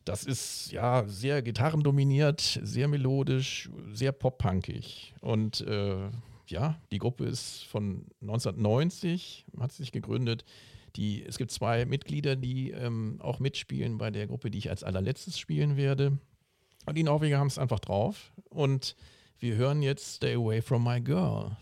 das 0.06 0.24
ist 0.24 0.72
ja 0.72 1.06
sehr 1.08 1.42
gitarrendominiert, 1.42 2.60
sehr 2.64 2.88
melodisch, 2.88 3.70
sehr 3.94 4.12
pop-punkig. 4.12 5.14
Und 5.22 5.62
äh, 5.62 6.10
ja, 6.48 6.80
die 6.92 6.98
Gruppe 6.98 7.26
ist 7.26 7.64
von 7.66 8.06
1990, 8.22 9.46
hat 9.60 9.72
sich 9.72 9.92
gegründet. 9.92 10.44
Die, 10.98 11.24
es 11.24 11.38
gibt 11.38 11.52
zwei 11.52 11.86
Mitglieder, 11.86 12.36
die 12.36 12.72
ähm, 12.72 13.18
auch 13.20 13.40
mitspielen 13.40 13.98
bei 13.98 14.12
der 14.12 14.28
Gruppe, 14.28 14.52
die 14.52 14.58
ich 14.58 14.70
als 14.70 14.84
allerletztes 14.84 15.40
spielen 15.40 15.78
werde. 15.78 16.18
Und 16.86 16.98
die 16.98 17.04
Norweger 17.04 17.38
haben 17.38 17.48
es 17.48 17.60
einfach 17.60 17.80
drauf. 17.80 18.34
Und 18.50 18.96
wir 19.42 19.56
hören 19.56 19.82
jetzt 19.82 20.18
Stay 20.18 20.36
Away 20.36 20.62
from 20.62 20.84
My 20.84 21.02
Girl. 21.02 21.58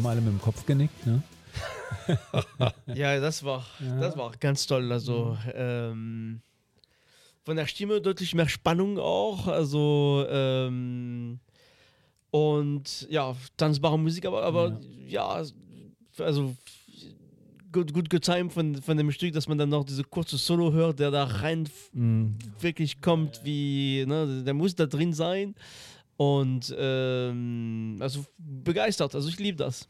Haben 0.00 0.06
alle 0.10 0.20
mit 0.20 0.32
dem 0.32 0.40
Kopf 0.40 0.64
genickt, 0.66 1.06
ne? 1.06 1.22
Ja, 2.94 3.18
das 3.20 3.44
war, 3.44 3.64
das 4.00 4.16
war 4.16 4.32
ganz 4.38 4.66
toll. 4.66 4.90
Also 4.92 5.36
Mhm. 5.46 5.50
ähm, 5.54 6.40
von 7.44 7.56
der 7.56 7.66
Stimme 7.66 8.00
deutlich 8.00 8.34
mehr 8.34 8.48
Spannung 8.48 8.98
auch. 8.98 9.46
Also 9.46 10.24
ähm, 10.28 11.40
und 12.30 13.06
ja, 13.10 13.34
tanzbare 13.56 13.98
Musik, 13.98 14.26
aber, 14.26 14.42
aber 14.44 14.80
ja, 15.06 15.42
also 16.18 16.54
gut, 17.72 17.92
gut 17.92 18.08
getimt 18.10 18.52
von, 18.52 18.80
von 18.82 18.96
dem 18.96 19.10
Stück, 19.12 19.32
dass 19.32 19.48
man 19.48 19.58
dann 19.58 19.68
noch 19.70 19.84
diese 19.84 20.04
kurze 20.04 20.36
Solo 20.36 20.72
hört, 20.72 20.98
der 21.00 21.10
da 21.10 21.24
rein 21.24 21.64
f- 21.66 21.90
wirklich 22.60 23.00
kommt, 23.00 23.40
wie, 23.44 24.04
ne, 24.06 24.42
der 24.44 24.54
muss 24.54 24.74
da 24.74 24.86
drin 24.86 25.12
sein. 25.12 25.54
Und 26.20 26.74
ähm, 26.78 27.96
also 27.98 28.26
begeistert, 28.36 29.14
also 29.14 29.26
ich 29.30 29.38
liebe 29.38 29.56
das. 29.56 29.88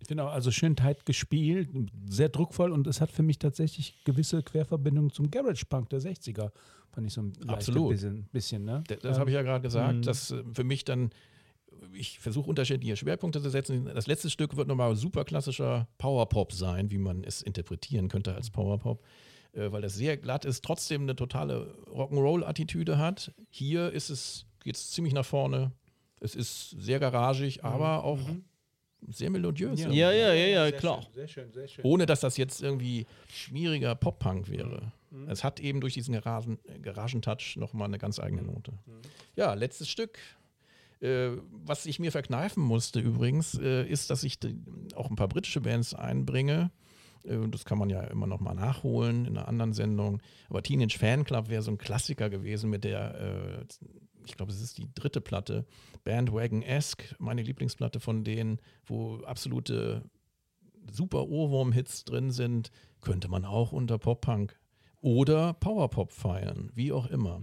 Ich 0.00 0.08
finde 0.08 0.24
auch, 0.24 0.32
also 0.32 0.50
schön 0.50 0.74
tight 0.74 1.06
gespielt, 1.06 1.68
sehr 2.08 2.28
druckvoll 2.28 2.72
und 2.72 2.88
es 2.88 3.00
hat 3.00 3.12
für 3.12 3.22
mich 3.22 3.38
tatsächlich 3.38 4.02
gewisse 4.02 4.42
Querverbindungen 4.42 5.12
zum 5.12 5.30
Garage 5.30 5.64
Punk 5.66 5.90
der 5.90 6.00
60er. 6.00 6.50
Fand 6.90 7.06
ich 7.06 7.12
so 7.12 7.20
ein 7.20 7.32
Absolut. 7.46 7.90
bisschen, 7.90 8.24
bisschen 8.32 8.64
ne? 8.64 8.82
Das, 8.88 8.98
das 8.98 9.18
habe 9.20 9.30
ich 9.30 9.34
ja 9.34 9.42
gerade 9.42 9.62
gesagt, 9.62 9.98
Mhm. 9.98 10.02
dass 10.02 10.32
äh, 10.32 10.42
für 10.54 10.64
mich 10.64 10.84
dann, 10.84 11.10
ich 11.92 12.18
versuche 12.18 12.50
unterschiedliche 12.50 12.96
Schwerpunkte 12.96 13.40
zu 13.40 13.48
setzen. 13.48 13.84
Das 13.94 14.08
letzte 14.08 14.28
Stück 14.28 14.56
wird 14.56 14.66
nochmal 14.66 14.96
super 14.96 15.24
klassischer 15.24 15.86
Powerpop 15.98 16.52
sein, 16.52 16.90
wie 16.90 16.98
man 16.98 17.22
es 17.22 17.42
interpretieren 17.42 18.08
könnte 18.08 18.34
als 18.34 18.50
Powerpop, 18.50 19.04
äh, 19.52 19.70
weil 19.70 19.82
das 19.82 19.94
sehr 19.94 20.16
glatt 20.16 20.44
ist, 20.44 20.64
trotzdem 20.64 21.02
eine 21.02 21.14
totale 21.14 21.76
Rock'n'Roll-Attitüde 21.86 22.98
hat. 22.98 23.32
Hier 23.50 23.92
ist 23.92 24.10
es, 24.10 24.46
geht 24.64 24.76
es 24.76 24.90
ziemlich 24.90 25.14
nach 25.14 25.24
vorne. 25.24 25.72
Es 26.20 26.34
ist 26.34 26.70
sehr 26.78 27.00
garagig, 27.00 27.64
aber 27.64 28.04
auch 28.04 28.20
sehr 29.08 29.30
melodiös. 29.30 29.80
Ja, 29.80 29.90
ja, 29.90 30.12
ja, 30.12 30.32
ja, 30.32 30.62
sehr 30.68 30.72
klar. 30.78 31.02
Schön, 31.02 31.12
sehr 31.14 31.28
schön, 31.28 31.52
sehr 31.52 31.68
schön. 31.68 31.84
Ohne 31.84 32.06
dass 32.06 32.20
das 32.20 32.36
jetzt 32.36 32.62
irgendwie 32.62 33.06
schmieriger 33.28 33.94
Pop-Punk 33.94 34.48
wäre. 34.48 34.92
Es 35.28 35.44
hat 35.44 35.60
eben 35.60 35.80
durch 35.80 35.94
diesen 35.94 36.14
Garagen, 36.14 36.58
Garagentouch 36.80 37.56
nochmal 37.56 37.88
eine 37.88 37.98
ganz 37.98 38.18
eigene 38.18 38.42
Note. 38.42 38.72
Ja, 39.36 39.54
letztes 39.54 39.88
Stück. 39.88 40.18
Äh, 41.00 41.32
was 41.50 41.84
ich 41.84 41.98
mir 41.98 42.12
verkneifen 42.12 42.62
musste 42.62 43.00
übrigens, 43.00 43.58
äh, 43.58 43.84
ist, 43.84 44.08
dass 44.10 44.22
ich 44.22 44.38
auch 44.94 45.10
ein 45.10 45.16
paar 45.16 45.28
britische 45.28 45.60
Bands 45.60 45.94
einbringe. 45.94 46.70
Äh, 47.24 47.48
das 47.48 47.64
kann 47.64 47.78
man 47.78 47.90
ja 47.90 48.02
immer 48.04 48.26
noch 48.26 48.40
mal 48.40 48.54
nachholen 48.54 49.26
in 49.26 49.36
einer 49.36 49.48
anderen 49.48 49.72
Sendung. 49.72 50.22
Aber 50.48 50.62
Teenage 50.62 50.96
Fan 50.96 51.24
Club 51.24 51.48
wäre 51.48 51.62
so 51.62 51.72
ein 51.72 51.78
Klassiker 51.78 52.30
gewesen 52.30 52.70
mit 52.70 52.84
der, 52.84 53.14
äh, 53.20 53.64
ich 54.26 54.36
glaube, 54.36 54.52
es 54.52 54.60
ist 54.60 54.78
die 54.78 54.88
dritte 54.94 55.20
Platte, 55.20 55.66
Bandwagon-esque, 56.04 57.14
meine 57.18 57.42
Lieblingsplatte 57.42 58.00
von 58.00 58.24
denen, 58.24 58.58
wo 58.86 59.18
absolute 59.24 60.02
super 60.90 61.28
Ohrwurm-Hits 61.28 62.04
drin 62.04 62.30
sind, 62.30 62.70
könnte 63.00 63.28
man 63.28 63.44
auch 63.44 63.72
unter 63.72 63.98
Pop-Punk 63.98 64.58
oder 65.00 65.54
Powerpop 65.54 66.12
feiern, 66.12 66.70
wie 66.74 66.92
auch 66.92 67.06
immer. 67.06 67.40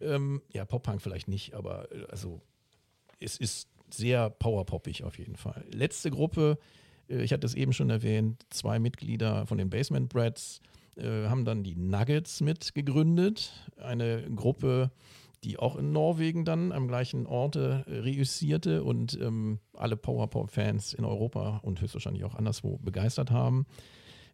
ähm, 0.00 0.42
ja, 0.52 0.64
Pop-Punk 0.64 1.02
vielleicht 1.02 1.28
nicht, 1.28 1.54
aber 1.54 1.90
äh, 1.92 2.06
also 2.10 2.40
es 3.20 3.36
ist 3.36 3.68
sehr 3.90 4.30
powerpoppig 4.30 5.04
auf 5.04 5.18
jeden 5.18 5.36
Fall. 5.36 5.64
Letzte 5.72 6.10
Gruppe, 6.10 6.58
äh, 7.08 7.22
ich 7.22 7.32
hatte 7.32 7.46
es 7.46 7.54
eben 7.54 7.72
schon 7.72 7.90
erwähnt, 7.90 8.44
zwei 8.50 8.78
Mitglieder 8.78 9.46
von 9.46 9.58
den 9.58 9.70
Basement 9.70 10.08
Brats 10.08 10.60
äh, 10.96 11.26
haben 11.28 11.44
dann 11.44 11.62
die 11.62 11.76
Nuggets 11.76 12.40
mit 12.40 12.74
gegründet, 12.74 13.52
eine 13.76 14.22
Gruppe, 14.34 14.90
die 15.44 15.58
auch 15.58 15.76
in 15.76 15.92
Norwegen 15.92 16.44
dann 16.44 16.72
am 16.72 16.88
gleichen 16.88 17.26
Orte 17.26 17.84
äh, 17.86 17.98
reüssierte 17.98 18.84
und 18.84 19.18
ähm, 19.20 19.60
alle 19.74 19.96
Powerpop-Fans 19.96 20.94
in 20.94 21.04
Europa 21.04 21.60
und 21.62 21.80
höchstwahrscheinlich 21.80 22.24
auch 22.24 22.34
anderswo 22.34 22.78
begeistert 22.78 23.30
haben. 23.30 23.66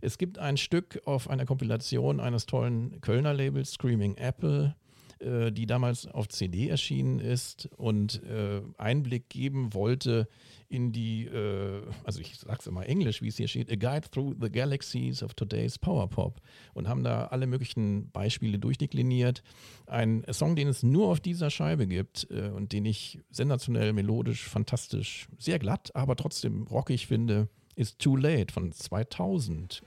Es 0.01 0.19
gibt 0.19 0.39
ein 0.39 0.57
Stück 0.57 1.01
auf 1.07 1.31
einer 1.31 1.47
Kompilation 1.47 2.21
eines 2.21 2.47
tollen 2.47 3.01
Kölner 3.01 3.33
Labels, 3.33 3.73
Screaming 3.73 4.17
Apple, 4.17 4.77
äh, 5.21 5.53
die 5.53 5.67
damals 5.67 6.07
auf 6.07 6.29
CD 6.29 6.69
erschienen 6.69 7.19
ist 7.19 7.69
und 7.77 8.23
äh, 8.25 8.63
Einblick 8.79 9.29
geben 9.29 9.75
wollte 9.75 10.29
in 10.69 10.93
die, 10.93 11.27
äh, 11.27 11.83
also 12.05 12.21
ich 12.21 12.37
sag's 12.39 12.67
immer 12.67 12.87
Englisch, 12.87 13.23
wie 13.23 13.29
es 13.29 13.37
hier 13.37 13.49
steht, 13.49 13.71
A 13.71 13.77
Guide 13.77 14.11
Through 14.11 14.35
the 14.41 14.51
Galaxies 14.51 15.23
of 15.23 15.35
Today's 15.35 15.79
Power 15.79 16.09
Pop 16.09 16.41
und 16.73 16.89
haben 16.89 17.05
da 17.05 17.27
alle 17.27 17.47
möglichen 17.47 18.11
Beispiele 18.11 18.59
durchdekliniert. 18.59 19.43
Ein 19.87 20.25
Song, 20.31 20.57
den 20.57 20.69
es 20.69 20.83
nur 20.83 21.09
auf 21.09 21.21
dieser 21.21 21.51
Scheibe 21.51 21.87
gibt 21.87 22.27
äh, 22.31 22.49
und 22.49 22.73
den 22.73 22.85
ich 22.85 23.21
sensationell, 23.31 23.93
melodisch, 23.93 24.49
fantastisch, 24.49 25.29
sehr 25.39 25.59
glatt, 25.59 25.95
aber 25.95 26.17
trotzdem 26.17 26.65
rockig 26.65 27.07
finde, 27.07 27.49
ist 27.77 27.99
Too 27.99 28.17
Late 28.17 28.53
von 28.53 28.73
2000. 28.73 29.83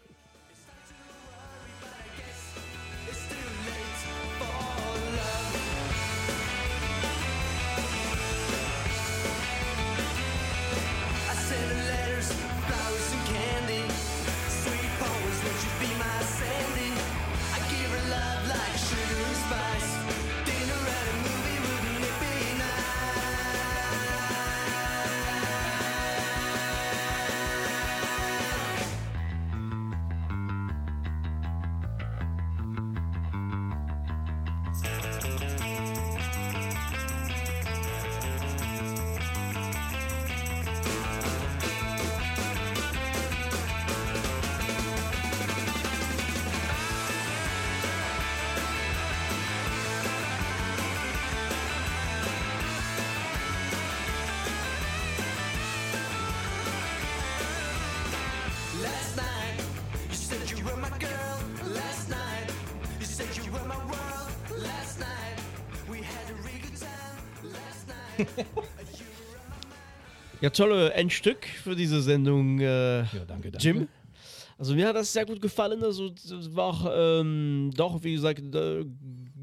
Ja, 70.39 70.51
tolle 70.51 70.93
Endstück 70.93 71.45
für 71.63 71.75
diese 71.75 71.99
Sendung, 72.01 72.59
äh, 72.59 72.99
Ja, 72.99 73.25
danke, 73.27 73.49
danke. 73.49 73.57
Jim. 73.57 73.87
Also 74.59 74.75
mir 74.75 74.87
hat 74.87 74.95
das 74.95 75.11
sehr 75.13 75.25
gut 75.25 75.41
gefallen. 75.41 75.83
Also 75.83 76.11
es 76.13 76.55
war 76.55 76.93
ähm, 76.95 77.71
doch, 77.75 78.03
wie 78.03 78.13
gesagt, 78.13 78.41
äh, 78.55 78.85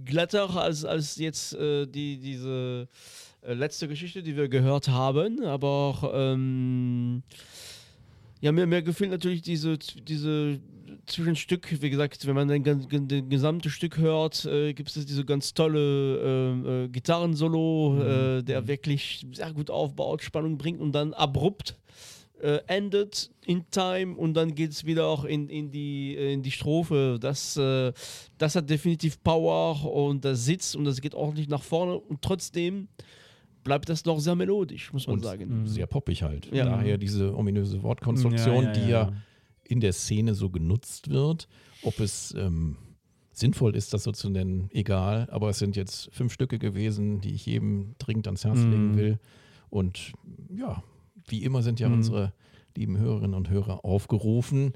glatter 0.04 0.50
als, 0.56 0.84
als 0.84 1.16
jetzt 1.16 1.54
äh, 1.54 1.87
die, 1.87 2.18
diese 2.18 2.88
äh, 3.42 3.54
letzte 3.54 3.88
Geschichte, 3.88 4.22
die 4.22 4.37
wir 4.37 4.48
gehört 4.48 4.88
haben. 4.88 5.44
Aber 5.44 5.68
auch, 5.68 6.12
ähm, 6.14 7.22
ja, 8.40 8.52
mir, 8.52 8.66
mir 8.66 8.82
gefällt 8.82 9.10
natürlich 9.10 9.42
diese, 9.42 9.78
diese 9.78 10.60
Zwischenstück. 11.07 11.81
Wie 11.83 11.90
gesagt, 11.90 12.27
wenn 12.27 12.35
man 12.35 12.49
den, 12.49 12.62
den 13.09 13.29
gesamten 13.29 13.71
Stück 13.71 13.99
hört, 13.99 14.45
äh, 14.45 14.73
gibt 14.75 14.95
es 14.95 15.07
diese 15.07 15.25
ganz 15.25 15.55
tolle 15.55 16.19
ähm, 16.19 16.67
äh, 16.85 16.88
Gitarrensolo, 16.88 18.01
äh, 18.01 18.43
der 18.43 18.67
wirklich 18.67 19.27
sehr 19.33 19.53
gut 19.53 19.71
aufbaut, 19.71 20.23
Spannung 20.23 20.59
bringt 20.59 20.81
und 20.81 20.93
dann 20.93 21.12
abrupt 21.14 21.77
äh, 22.40 22.61
endet 22.67 23.31
in 23.47 23.64
Time 23.71 24.17
und 24.17 24.35
dann 24.35 24.55
geht 24.55 24.73
es 24.73 24.85
wieder 24.85 25.07
auch 25.07 25.25
in, 25.25 25.49
in, 25.49 25.71
die, 25.71 26.14
äh, 26.17 26.33
in 26.33 26.43
die 26.43 26.51
Strophe. 26.51 27.19
Das, 27.21 27.57
äh, 27.57 27.93
das 28.38 28.57
hat 28.57 28.69
definitiv 28.69 29.23
Power 29.23 29.85
und 29.93 30.25
das 30.25 30.45
sitzt 30.45 30.77
und 30.77 30.85
das 30.85 31.01
geht 31.01 31.14
ordentlich 31.14 31.49
nach 31.49 31.62
vorne 31.62 31.97
und 31.97 32.21
trotzdem 32.23 32.88
bleibt 33.62 33.88
das 33.88 34.05
noch 34.05 34.19
sehr 34.21 34.35
melodisch, 34.35 34.93
muss 34.93 35.07
man 35.07 35.17
Und 35.17 35.23
sagen. 35.25 35.67
sehr 35.67 35.87
poppig 35.87 36.23
halt. 36.23 36.53
Ja. 36.53 36.67
Daher 36.67 36.99
diese 36.99 37.35
ominöse 37.35 37.83
Wortkonstruktion, 37.83 38.57
Ja, 38.57 38.62
ja, 38.62 38.73
die 38.73 38.90
ja. 38.90 39.12
In 39.66 39.81
der 39.81 39.92
Szene 39.92 40.35
so 40.35 40.50
genutzt 40.50 41.09
wird. 41.11 41.48
Ob 41.83 42.00
es 42.00 42.35
ähm, 42.37 42.77
sinnvoll 43.33 43.74
ist, 43.77 43.92
das 43.92 44.05
so 44.05 44.12
zu 44.12 44.29
nennen, 44.31 44.68
egal. 44.72 45.29
Aber 45.31 45.50
es 45.50 45.59
sind 45.59 45.77
jetzt 45.77 46.09
fünf 46.12 46.33
Stücke 46.33 46.59
gewesen, 46.59 47.20
die 47.20 47.35
ich 47.35 47.46
jedem 47.46 47.94
dringend 47.98 48.27
ans 48.29 48.44
Herz 48.44 48.59
legen 48.61 48.92
Mhm. 48.92 48.96
will. 48.96 49.18
Und 49.70 50.12
ja, 50.57 50.83
wie 51.27 51.42
immer 51.44 51.62
sind 51.62 51.81
ja 51.81 51.88
Mhm. 51.88 51.94
unsere 51.94 52.33
lieben 52.77 52.96
Hörerinnen 52.98 53.35
und 53.35 53.50
Hörer 53.50 53.85
aufgerufen, 53.85 54.72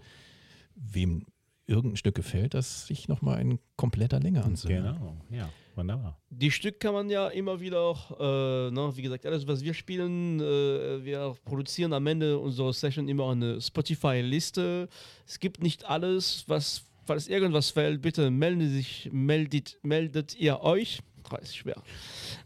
wem 0.74 1.24
irgendein 1.66 1.96
Stück 1.96 2.14
gefällt, 2.14 2.55
das 2.55 2.87
sich 2.87 3.09
nochmal 3.09 3.40
in 3.40 3.59
kompletter 3.77 4.20
Länge 4.20 4.42
anzuhören. 4.44 4.94
Genau, 4.96 5.16
ja, 5.31 5.51
wunderbar. 5.79 6.19
Die 6.29 6.51
Stück 6.51 6.81
kann 6.81 6.93
man 6.93 7.09
ja 7.09 7.29
immer 7.29 7.61
wieder 7.61 7.81
auch, 7.81 8.11
äh, 8.21 8.71
ne, 8.71 8.93
wie 8.95 9.03
gesagt, 9.03 9.25
alles, 9.25 9.47
was 9.47 9.62
wir 9.64 9.73
spielen, 9.73 10.41
äh, 10.41 11.05
wir 11.05 11.35
produzieren 11.45 11.93
am 11.95 12.07
Ende 12.07 12.38
unserer 12.38 12.73
Session 12.73 13.09
immer 13.09 13.31
eine 13.31 13.61
Spotify-Liste. 13.61 14.88
Es 15.27 15.38
gibt 15.41 15.62
nicht 15.62 15.85
alles, 15.87 16.45
was, 16.47 16.85
falls 17.07 17.29
irgendwas 17.29 17.71
fällt, 17.71 18.03
bitte 18.03 18.31
meldet 18.31 18.71
sich, 18.71 19.09
meldet, 19.12 19.79
meldet 19.83 20.35
ihr 20.35 20.61
euch. 20.61 21.01
Ist 21.43 21.59
schwer. 21.59 21.83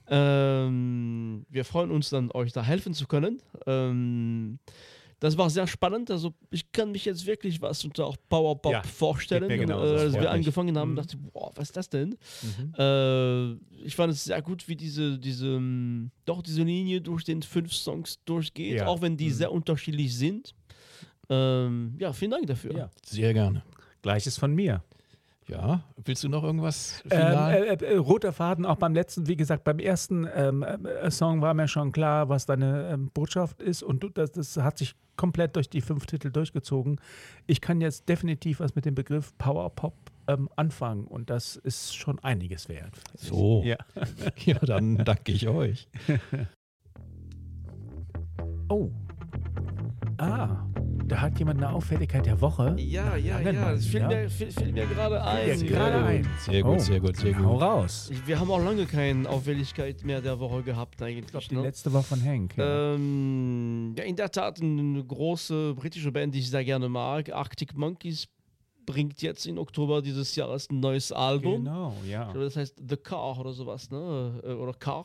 Ähm, 0.08 1.46
wir 1.48 1.64
freuen 1.64 1.92
uns 1.92 2.10
dann, 2.10 2.32
euch 2.32 2.52
da 2.52 2.64
helfen 2.64 2.94
zu 2.94 3.06
können. 3.06 3.40
Ähm, 3.66 4.58
das 5.22 5.38
war 5.38 5.48
sehr 5.50 5.68
spannend. 5.68 6.10
Also 6.10 6.34
ich 6.50 6.72
kann 6.72 6.90
mich 6.90 7.04
jetzt 7.04 7.24
wirklich 7.26 7.62
was 7.62 7.84
unter 7.84 8.06
auch 8.06 8.16
Powerpop 8.28 8.72
Ja, 8.72 8.82
vorstellen. 8.82 9.48
genauso. 9.48 9.94
äh, 9.94 10.00
als 10.00 10.14
wir 10.14 10.30
angefangen 10.30 10.76
haben, 10.76 10.90
Mhm. 10.92 10.96
dachte 10.96 11.16
ich, 11.16 11.32
boah, 11.32 11.52
was 11.54 11.68
ist 11.68 11.76
das 11.76 11.88
denn? 11.88 12.16
Mhm. 12.42 12.74
Äh, 12.76 13.52
ich 13.86 13.94
fand 13.94 14.12
es 14.12 14.24
sehr 14.24 14.42
gut, 14.42 14.66
wie 14.66 14.74
diese, 14.74 15.18
diese, 15.20 15.46
ähm, 15.46 16.10
doch 16.24 16.42
diese 16.42 16.64
Linie 16.64 17.00
durch 17.00 17.22
den 17.22 17.42
fünf 17.42 17.72
Songs 17.72 18.18
durchgeht, 18.24 18.78
Ja. 18.78 18.86
auch 18.88 19.00
wenn 19.00 19.16
die 19.16 19.28
Mhm. 19.28 19.32
sehr 19.34 19.52
unterschiedlich 19.52 20.12
sind. 20.16 20.54
Ähm, 21.30 21.94
ja, 22.00 22.12
vielen 22.12 22.32
Dank 22.32 22.46
dafür. 22.48 22.74
Ja. 22.76 22.90
Sehr 23.06 23.32
gerne. 23.32 23.62
Gleiches 24.02 24.36
von 24.38 24.52
mir. 24.54 24.82
Ja, 25.48 25.82
willst 26.04 26.22
du 26.24 26.28
noch 26.28 26.44
irgendwas? 26.44 27.02
Ähm, 27.10 27.20
äh, 27.20 27.74
äh, 27.74 27.96
roter 27.96 28.32
Faden 28.32 28.64
auch 28.64 28.76
beim 28.76 28.94
letzten, 28.94 29.26
wie 29.26 29.36
gesagt, 29.36 29.64
beim 29.64 29.78
ersten 29.78 30.26
ähm, 30.34 30.62
äh, 30.62 31.10
Song 31.10 31.42
war 31.42 31.52
mir 31.54 31.68
schon 31.68 31.92
klar, 31.92 32.28
was 32.28 32.46
deine 32.46 32.90
ähm, 32.90 33.10
Botschaft 33.12 33.60
ist 33.60 33.82
und 33.82 34.02
du, 34.02 34.08
das, 34.08 34.32
das 34.32 34.56
hat 34.56 34.78
sich 34.78 34.94
komplett 35.16 35.56
durch 35.56 35.68
die 35.68 35.80
fünf 35.80 36.06
Titel 36.06 36.30
durchgezogen. 36.30 37.00
Ich 37.46 37.60
kann 37.60 37.80
jetzt 37.80 38.08
definitiv 38.08 38.60
was 38.60 38.74
mit 38.74 38.84
dem 38.84 38.94
Begriff 38.94 39.36
Power 39.36 39.70
Pop 39.70 39.94
ähm, 40.28 40.48
anfangen 40.56 41.06
und 41.06 41.28
das 41.28 41.56
ist 41.56 41.94
schon 41.96 42.18
einiges 42.20 42.68
wert. 42.68 42.94
so, 43.16 43.62
Ja. 43.64 43.76
ja, 44.44 44.58
dann 44.62 44.98
danke 44.98 45.32
ich 45.32 45.48
euch. 45.48 45.88
Oh. 48.68 48.90
Ah, 50.16 50.64
da 51.12 51.20
hat 51.20 51.38
jemand 51.38 51.62
eine 51.62 51.70
Auffälligkeit 51.72 52.24
der 52.24 52.40
Woche. 52.40 52.74
Ja, 52.78 53.16
ja, 53.16 53.38
ja, 53.38 53.52
das 53.52 53.84
fiel 53.84 54.00
wieder. 54.00 54.08
mir, 54.08 54.30
fiel, 54.30 54.50
fiel 54.50 54.72
mir 54.72 54.86
gerade 54.86 55.22
ein. 55.22 55.46
Fällt 55.46 55.68
gerade 55.68 56.04
ein. 56.04 56.28
Sehr 56.38 56.62
gut, 56.62 56.72
Oh, 56.72 56.78
sehr 56.78 57.00
gut, 57.00 57.16
sehr 57.16 57.38
Hau 57.38 57.52
gut. 57.52 57.60
raus. 57.62 58.08
Ich, 58.10 58.26
wir 58.26 58.40
haben 58.40 58.50
auch 58.50 58.64
lange 58.64 58.86
keine 58.86 59.28
Auffälligkeit 59.28 60.02
mehr 60.04 60.22
der 60.22 60.38
Woche 60.40 60.62
gehabt 60.62 61.02
eigentlich. 61.02 61.26
Ich 61.26 61.30
glaube, 61.30 61.46
die 61.50 61.54
ne? 61.56 61.62
letzte 61.62 61.92
war 61.92 62.02
von 62.02 62.24
Hank. 62.24 62.56
Ja. 62.56 62.94
Ähm, 62.94 63.94
ja, 63.98 64.04
in 64.04 64.16
der 64.16 64.30
Tat 64.30 64.62
eine 64.62 65.04
große 65.04 65.74
britische 65.74 66.10
Band, 66.10 66.34
die 66.34 66.38
ich 66.38 66.48
sehr 66.48 66.64
gerne 66.64 66.88
mag. 66.88 67.30
Arctic 67.30 67.76
Monkeys 67.76 68.26
bringt 68.86 69.20
jetzt 69.20 69.46
im 69.46 69.58
Oktober 69.58 70.00
dieses 70.00 70.34
Jahres 70.34 70.70
ein 70.70 70.80
neues 70.80 71.12
Album. 71.12 71.64
genau, 71.64 71.94
ja. 72.08 72.22
Ich 72.22 72.32
glaube, 72.32 72.44
das 72.46 72.56
heißt 72.56 72.82
The 72.88 72.96
Car 72.96 73.38
oder 73.38 73.52
sowas, 73.52 73.90
ne? 73.90 74.40
Äh, 74.44 74.52
Oder 74.54 74.72
Car. 74.72 75.04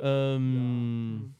Ähm, 0.00 1.34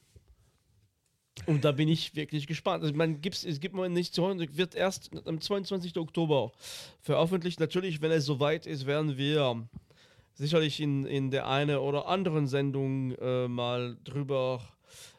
Und 1.45 1.65
da 1.65 1.73
bin 1.73 1.89
ich 1.89 2.17
wirklich 2.17 2.47
gespannt. 2.47 2.83
Also, 2.83 2.95
man 2.95 3.21
gibt's, 3.21 3.45
es 3.45 3.61
gibt 3.61 3.75
mal 3.75 3.89
nicht 3.89 4.15
zu 4.15 4.27
hören, 4.27 4.45
wird 4.57 4.75
erst 4.75 5.11
am 5.27 5.41
22. 5.41 5.97
Oktober 5.99 6.53
veröffentlicht. 7.03 7.61
Natürlich, 7.61 8.01
wenn 8.01 8.11
es 8.11 8.25
soweit 8.25 8.67
ist, 8.67 8.87
werden 8.87 9.19
wir 9.19 9.69
sicherlich 10.35 10.81
in, 10.81 11.05
in 11.07 11.31
der 11.31 11.47
einen 11.47 11.77
oder 11.77 12.07
anderen 12.07 12.47
Sendung 12.47 13.13
äh, 13.13 13.49
mal 13.49 13.97
drüber 14.05 14.61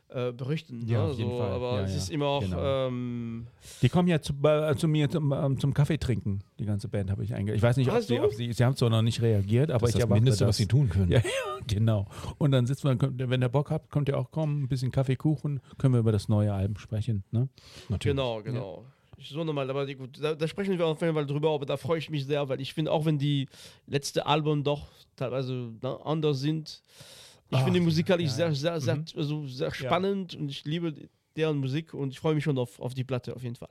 äh, 0.10 0.32
berichten. 0.32 0.86
Ja, 0.88 1.04
ne? 1.06 1.12
auf 1.12 1.18
jeden 1.18 1.32
so, 1.32 1.38
Fall. 1.38 1.52
Aber 1.52 1.72
Ja, 1.80 1.82
es 1.84 1.92
ja. 1.92 1.98
ist 1.98 2.10
immer 2.12 2.26
auch. 2.28 2.42
Genau. 2.42 2.88
Ähm, 2.88 3.48
Die 3.82 3.90
kommen 3.90 4.08
ja 4.08 4.22
zu, 4.22 4.34
äh, 4.44 4.76
zu 4.76 4.88
mir 4.88 5.10
zum, 5.10 5.34
ähm, 5.34 5.60
zum 5.60 5.74
Kaffee 5.74 5.98
trinken. 5.98 6.40
Die 6.60 6.66
ganze 6.66 6.88
Band 6.88 7.12
habe 7.12 7.24
ich 7.24 7.34
eingeladen. 7.34 7.58
Ich 7.58 7.64
weiß 7.64 7.78
nicht, 7.78 7.92
ob 7.92 8.02
sie, 8.02 8.20
ob 8.20 8.34
sie, 8.34 8.54
sie 8.54 8.64
haben 8.64 8.76
zwar 8.76 8.90
noch 8.90 9.02
nicht 9.02 9.22
reagiert, 9.22 9.70
aber 9.70 9.82
Das 9.82 9.90
ich 9.90 9.94
das 9.96 10.04
erwarte 10.04 10.22
Mindeste, 10.22 10.44
das. 10.46 10.50
was 10.50 10.58
sie 10.58 10.68
tun 10.68 10.90
können. 10.90 11.12
Ja, 11.12 11.22
genau. 11.68 12.08
Und 12.38 12.52
dann 12.52 12.66
sitzt 12.66 12.84
man, 12.84 12.98
wenn 13.02 13.42
ihr 13.42 13.50
Bock 13.50 13.70
habt, 13.72 13.92
kommt 13.92 14.08
ihr 14.10 14.18
auch 14.18 14.32
kommen, 14.32 14.64
ein 14.64 14.68
bisschen 14.68 14.92
Kaffee, 14.92 15.16
Kuchen, 15.18 15.60
können 15.78 15.94
wir 15.94 16.00
über 16.00 16.12
das 16.14 16.30
neue 16.30 16.54
Album 16.54 16.78
sprechen. 16.78 17.24
Ne? 17.32 17.50
Natürlich. 17.90 18.16
Genau, 18.16 18.42
genau. 18.42 18.86
Ich 19.20 19.30
so 19.30 19.44
nochmal, 19.44 19.68
aber 19.70 19.86
die- 19.88 19.96
gut, 19.96 20.22
da, 20.22 20.36
da 20.36 20.48
sprechen 20.48 20.78
wir 20.78 20.86
auf 20.86 21.02
jeden 21.02 21.16
Fall 21.16 21.26
drüber, 21.26 21.50
aber 21.50 21.66
da 21.66 21.76
freue 21.76 21.98
ich 21.98 22.10
mich 22.12 22.26
sehr, 22.28 22.48
weil 22.50 22.62
ich 22.62 22.74
finde, 22.74 22.92
auch 22.92 23.04
wenn 23.06 23.18
die 23.18 23.48
letzte 23.88 24.26
Alben 24.28 24.64
doch 24.64 24.86
teilweise 25.16 25.72
ne, 25.82 25.98
anders 26.06 26.40
sind, 26.40 26.84
ich 27.50 27.58
finde 27.60 27.80
die 27.80 27.86
musikalisch 27.86 28.32
ja, 28.38 28.48
ja. 28.48 28.54
sehr, 28.54 28.56
sehr, 28.56 28.82
sehr, 28.82 28.96
Mhm. 28.98 29.06
also 29.16 29.48
sehr 29.48 29.74
spannend 29.74 30.36
und 30.36 30.50
ich 30.50 30.66
liebe 30.66 30.94
deren 31.36 31.58
Musik 31.58 31.94
und 31.94 32.10
ich 32.12 32.20
freue 32.20 32.36
mich 32.36 32.44
schon 32.44 32.58
auf, 32.58 32.80
auf 32.80 32.94
die 32.94 33.04
Platte 33.04 33.36
auf 33.36 33.44
jeden 33.44 33.56
Fall. 33.56 33.70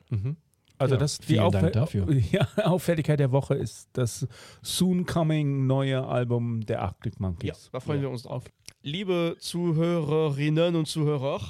Also 0.78 0.94
Ja, 0.94 0.98
das 1.00 1.18
die 1.18 1.26
vielen 1.26 1.50
Dank 1.50 1.64
Auffäll- 1.66 1.70
dafür. 1.72 2.06
Ja, 2.32 2.48
Auffälligkeit 2.64 3.18
der 3.18 3.32
Woche 3.32 3.54
ist 3.54 3.88
das 3.94 4.26
soon 4.62 5.06
coming 5.06 5.66
neue 5.66 6.04
Album 6.06 6.64
der 6.66 6.82
Arctic 6.82 7.14
Ja, 7.14 7.20
Monkeys. 7.20 7.70
da 7.72 7.80
freuen 7.80 8.02
wir 8.02 8.10
uns 8.10 8.22
drauf. 8.24 8.44
Liebe 8.82 9.36
Zuhörerinnen 9.40 10.76
und 10.76 10.86
Zuhörer, 10.86 11.40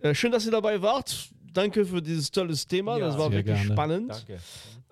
äh, 0.00 0.14
schön, 0.14 0.32
dass 0.32 0.44
ihr 0.46 0.52
dabei 0.52 0.80
wart. 0.82 1.30
Danke 1.52 1.84
für 1.84 2.00
dieses 2.02 2.30
tolles 2.30 2.66
Thema. 2.66 2.98
Ja, 2.98 3.06
das 3.06 3.18
war 3.18 3.30
wirklich 3.32 3.54
gerne. 3.56 3.72
spannend. 3.72 4.10
Danke. 4.10 4.38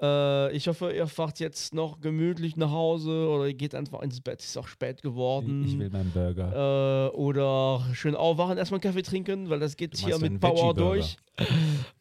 Äh, 0.03 0.57
ich 0.57 0.67
hoffe, 0.67 0.93
ihr 0.93 1.07
fahrt 1.07 1.41
jetzt 1.41 1.75
noch 1.75 2.01
gemütlich 2.01 2.57
nach 2.57 2.71
Hause 2.71 3.29
oder 3.29 3.47
ihr 3.47 3.55
geht 3.55 3.75
einfach 3.75 4.01
ins 4.01 4.21
Bett. 4.21 4.41
Ist 4.41 4.57
auch 4.57 4.67
spät 4.67 5.03
geworden. 5.03 5.65
Ich 5.67 5.79
will 5.79 5.91
meinen 5.91 6.11
Burger. 6.11 7.09
äh, 7.13 7.17
oder 7.17 7.85
schön 7.93 8.15
aufwachen, 8.15 8.57
erstmal 8.57 8.77
einen 8.81 8.83
Kaffee 8.93 9.03
trinken, 9.03 9.51
weil 9.51 9.61
das 9.61 9.77
geht 9.77 9.95
Du 10.01 10.07
hier 10.07 10.19
mit 10.19 10.41
Power 10.41 10.73
durch. 10.75 11.17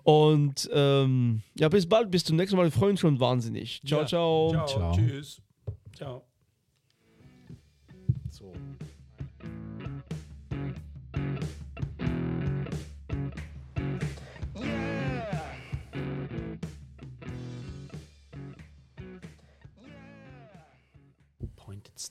Und 0.03 0.69
ähm, 0.73 1.41
ja, 1.57 1.67
bis 1.69 1.87
bald, 1.87 2.09
bis 2.11 2.23
zum 2.23 2.37
nächsten 2.37 2.55
Mal. 2.55 2.63
Wir 2.65 2.71
freuen 2.71 2.91
uns 2.91 3.01
schon 3.01 3.19
wahnsinnig. 3.19 3.81
Ciao, 3.85 4.01
Ja. 4.01 4.05
ciao. 4.07 4.49
Ciao. 4.51 4.65
Ciao. 4.67 4.91
Tschüss. 4.95 5.41
Ciao. 5.95 6.28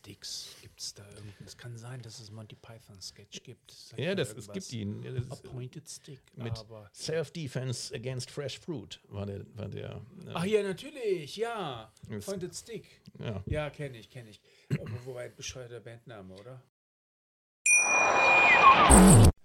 Sticks. 0.08 0.56
Gibt 0.62 0.80
es 0.80 0.94
da 0.94 1.04
irgendwas? 1.10 1.46
Es 1.46 1.56
kann 1.58 1.76
sein, 1.76 2.00
dass 2.00 2.18
es 2.18 2.30
Monty 2.30 2.56
Python 2.56 3.00
Sketch 3.00 3.42
gibt. 3.42 3.70
Sagt 3.70 4.00
Ja, 4.00 4.14
das, 4.14 4.32
es 4.32 4.50
gibt 4.50 4.72
ihn. 4.72 5.02
Ja, 5.02 5.12
das 5.12 5.30
A 5.30 5.34
ist, 5.34 5.42
Pointed 5.42 5.88
Stick. 5.88 6.20
mit 6.36 6.54
Self-Defense 6.94 7.94
Against 7.94 8.30
Fresh 8.30 8.58
Fruit 8.58 9.00
war 9.08 9.26
der. 9.26 9.44
War 9.54 9.68
der 9.68 9.96
äh, 10.26 10.30
Ach 10.32 10.44
ja, 10.44 10.62
natürlich, 10.62 11.36
ja. 11.36 11.92
Pointed 12.24 12.54
Stick. 12.54 12.86
ja. 13.18 13.42
Ja, 13.46 13.70
kenne 13.70 13.98
ich, 13.98 14.08
kenne 14.08 14.30
ich. 14.30 14.40
Aber 14.70 14.90
wobei 15.04 15.28
bescheuerter 15.28 15.80
Bandname, 15.80 16.34
oder? 16.34 16.62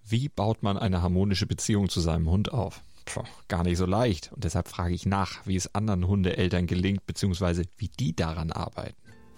Wie 0.05 0.29
baut 0.29 0.63
man 0.63 0.77
eine 0.77 1.01
harmonische 1.01 1.45
Beziehung 1.45 1.89
zu 1.89 1.99
seinem 1.99 2.29
Hund 2.29 2.53
auf? 2.53 2.81
Puh, 3.05 3.23
gar 3.49 3.63
nicht 3.63 3.77
so 3.77 3.85
leicht. 3.85 4.31
Und 4.31 4.45
deshalb 4.45 4.69
frage 4.69 4.93
ich 4.93 5.05
nach, 5.05 5.45
wie 5.45 5.57
es 5.57 5.75
anderen 5.75 6.07
Hundeeltern 6.07 6.67
gelingt, 6.67 7.05
beziehungsweise 7.05 7.63
wie 7.77 7.89
die 7.89 8.15
daran 8.15 8.51
arbeiten. 8.51 9.02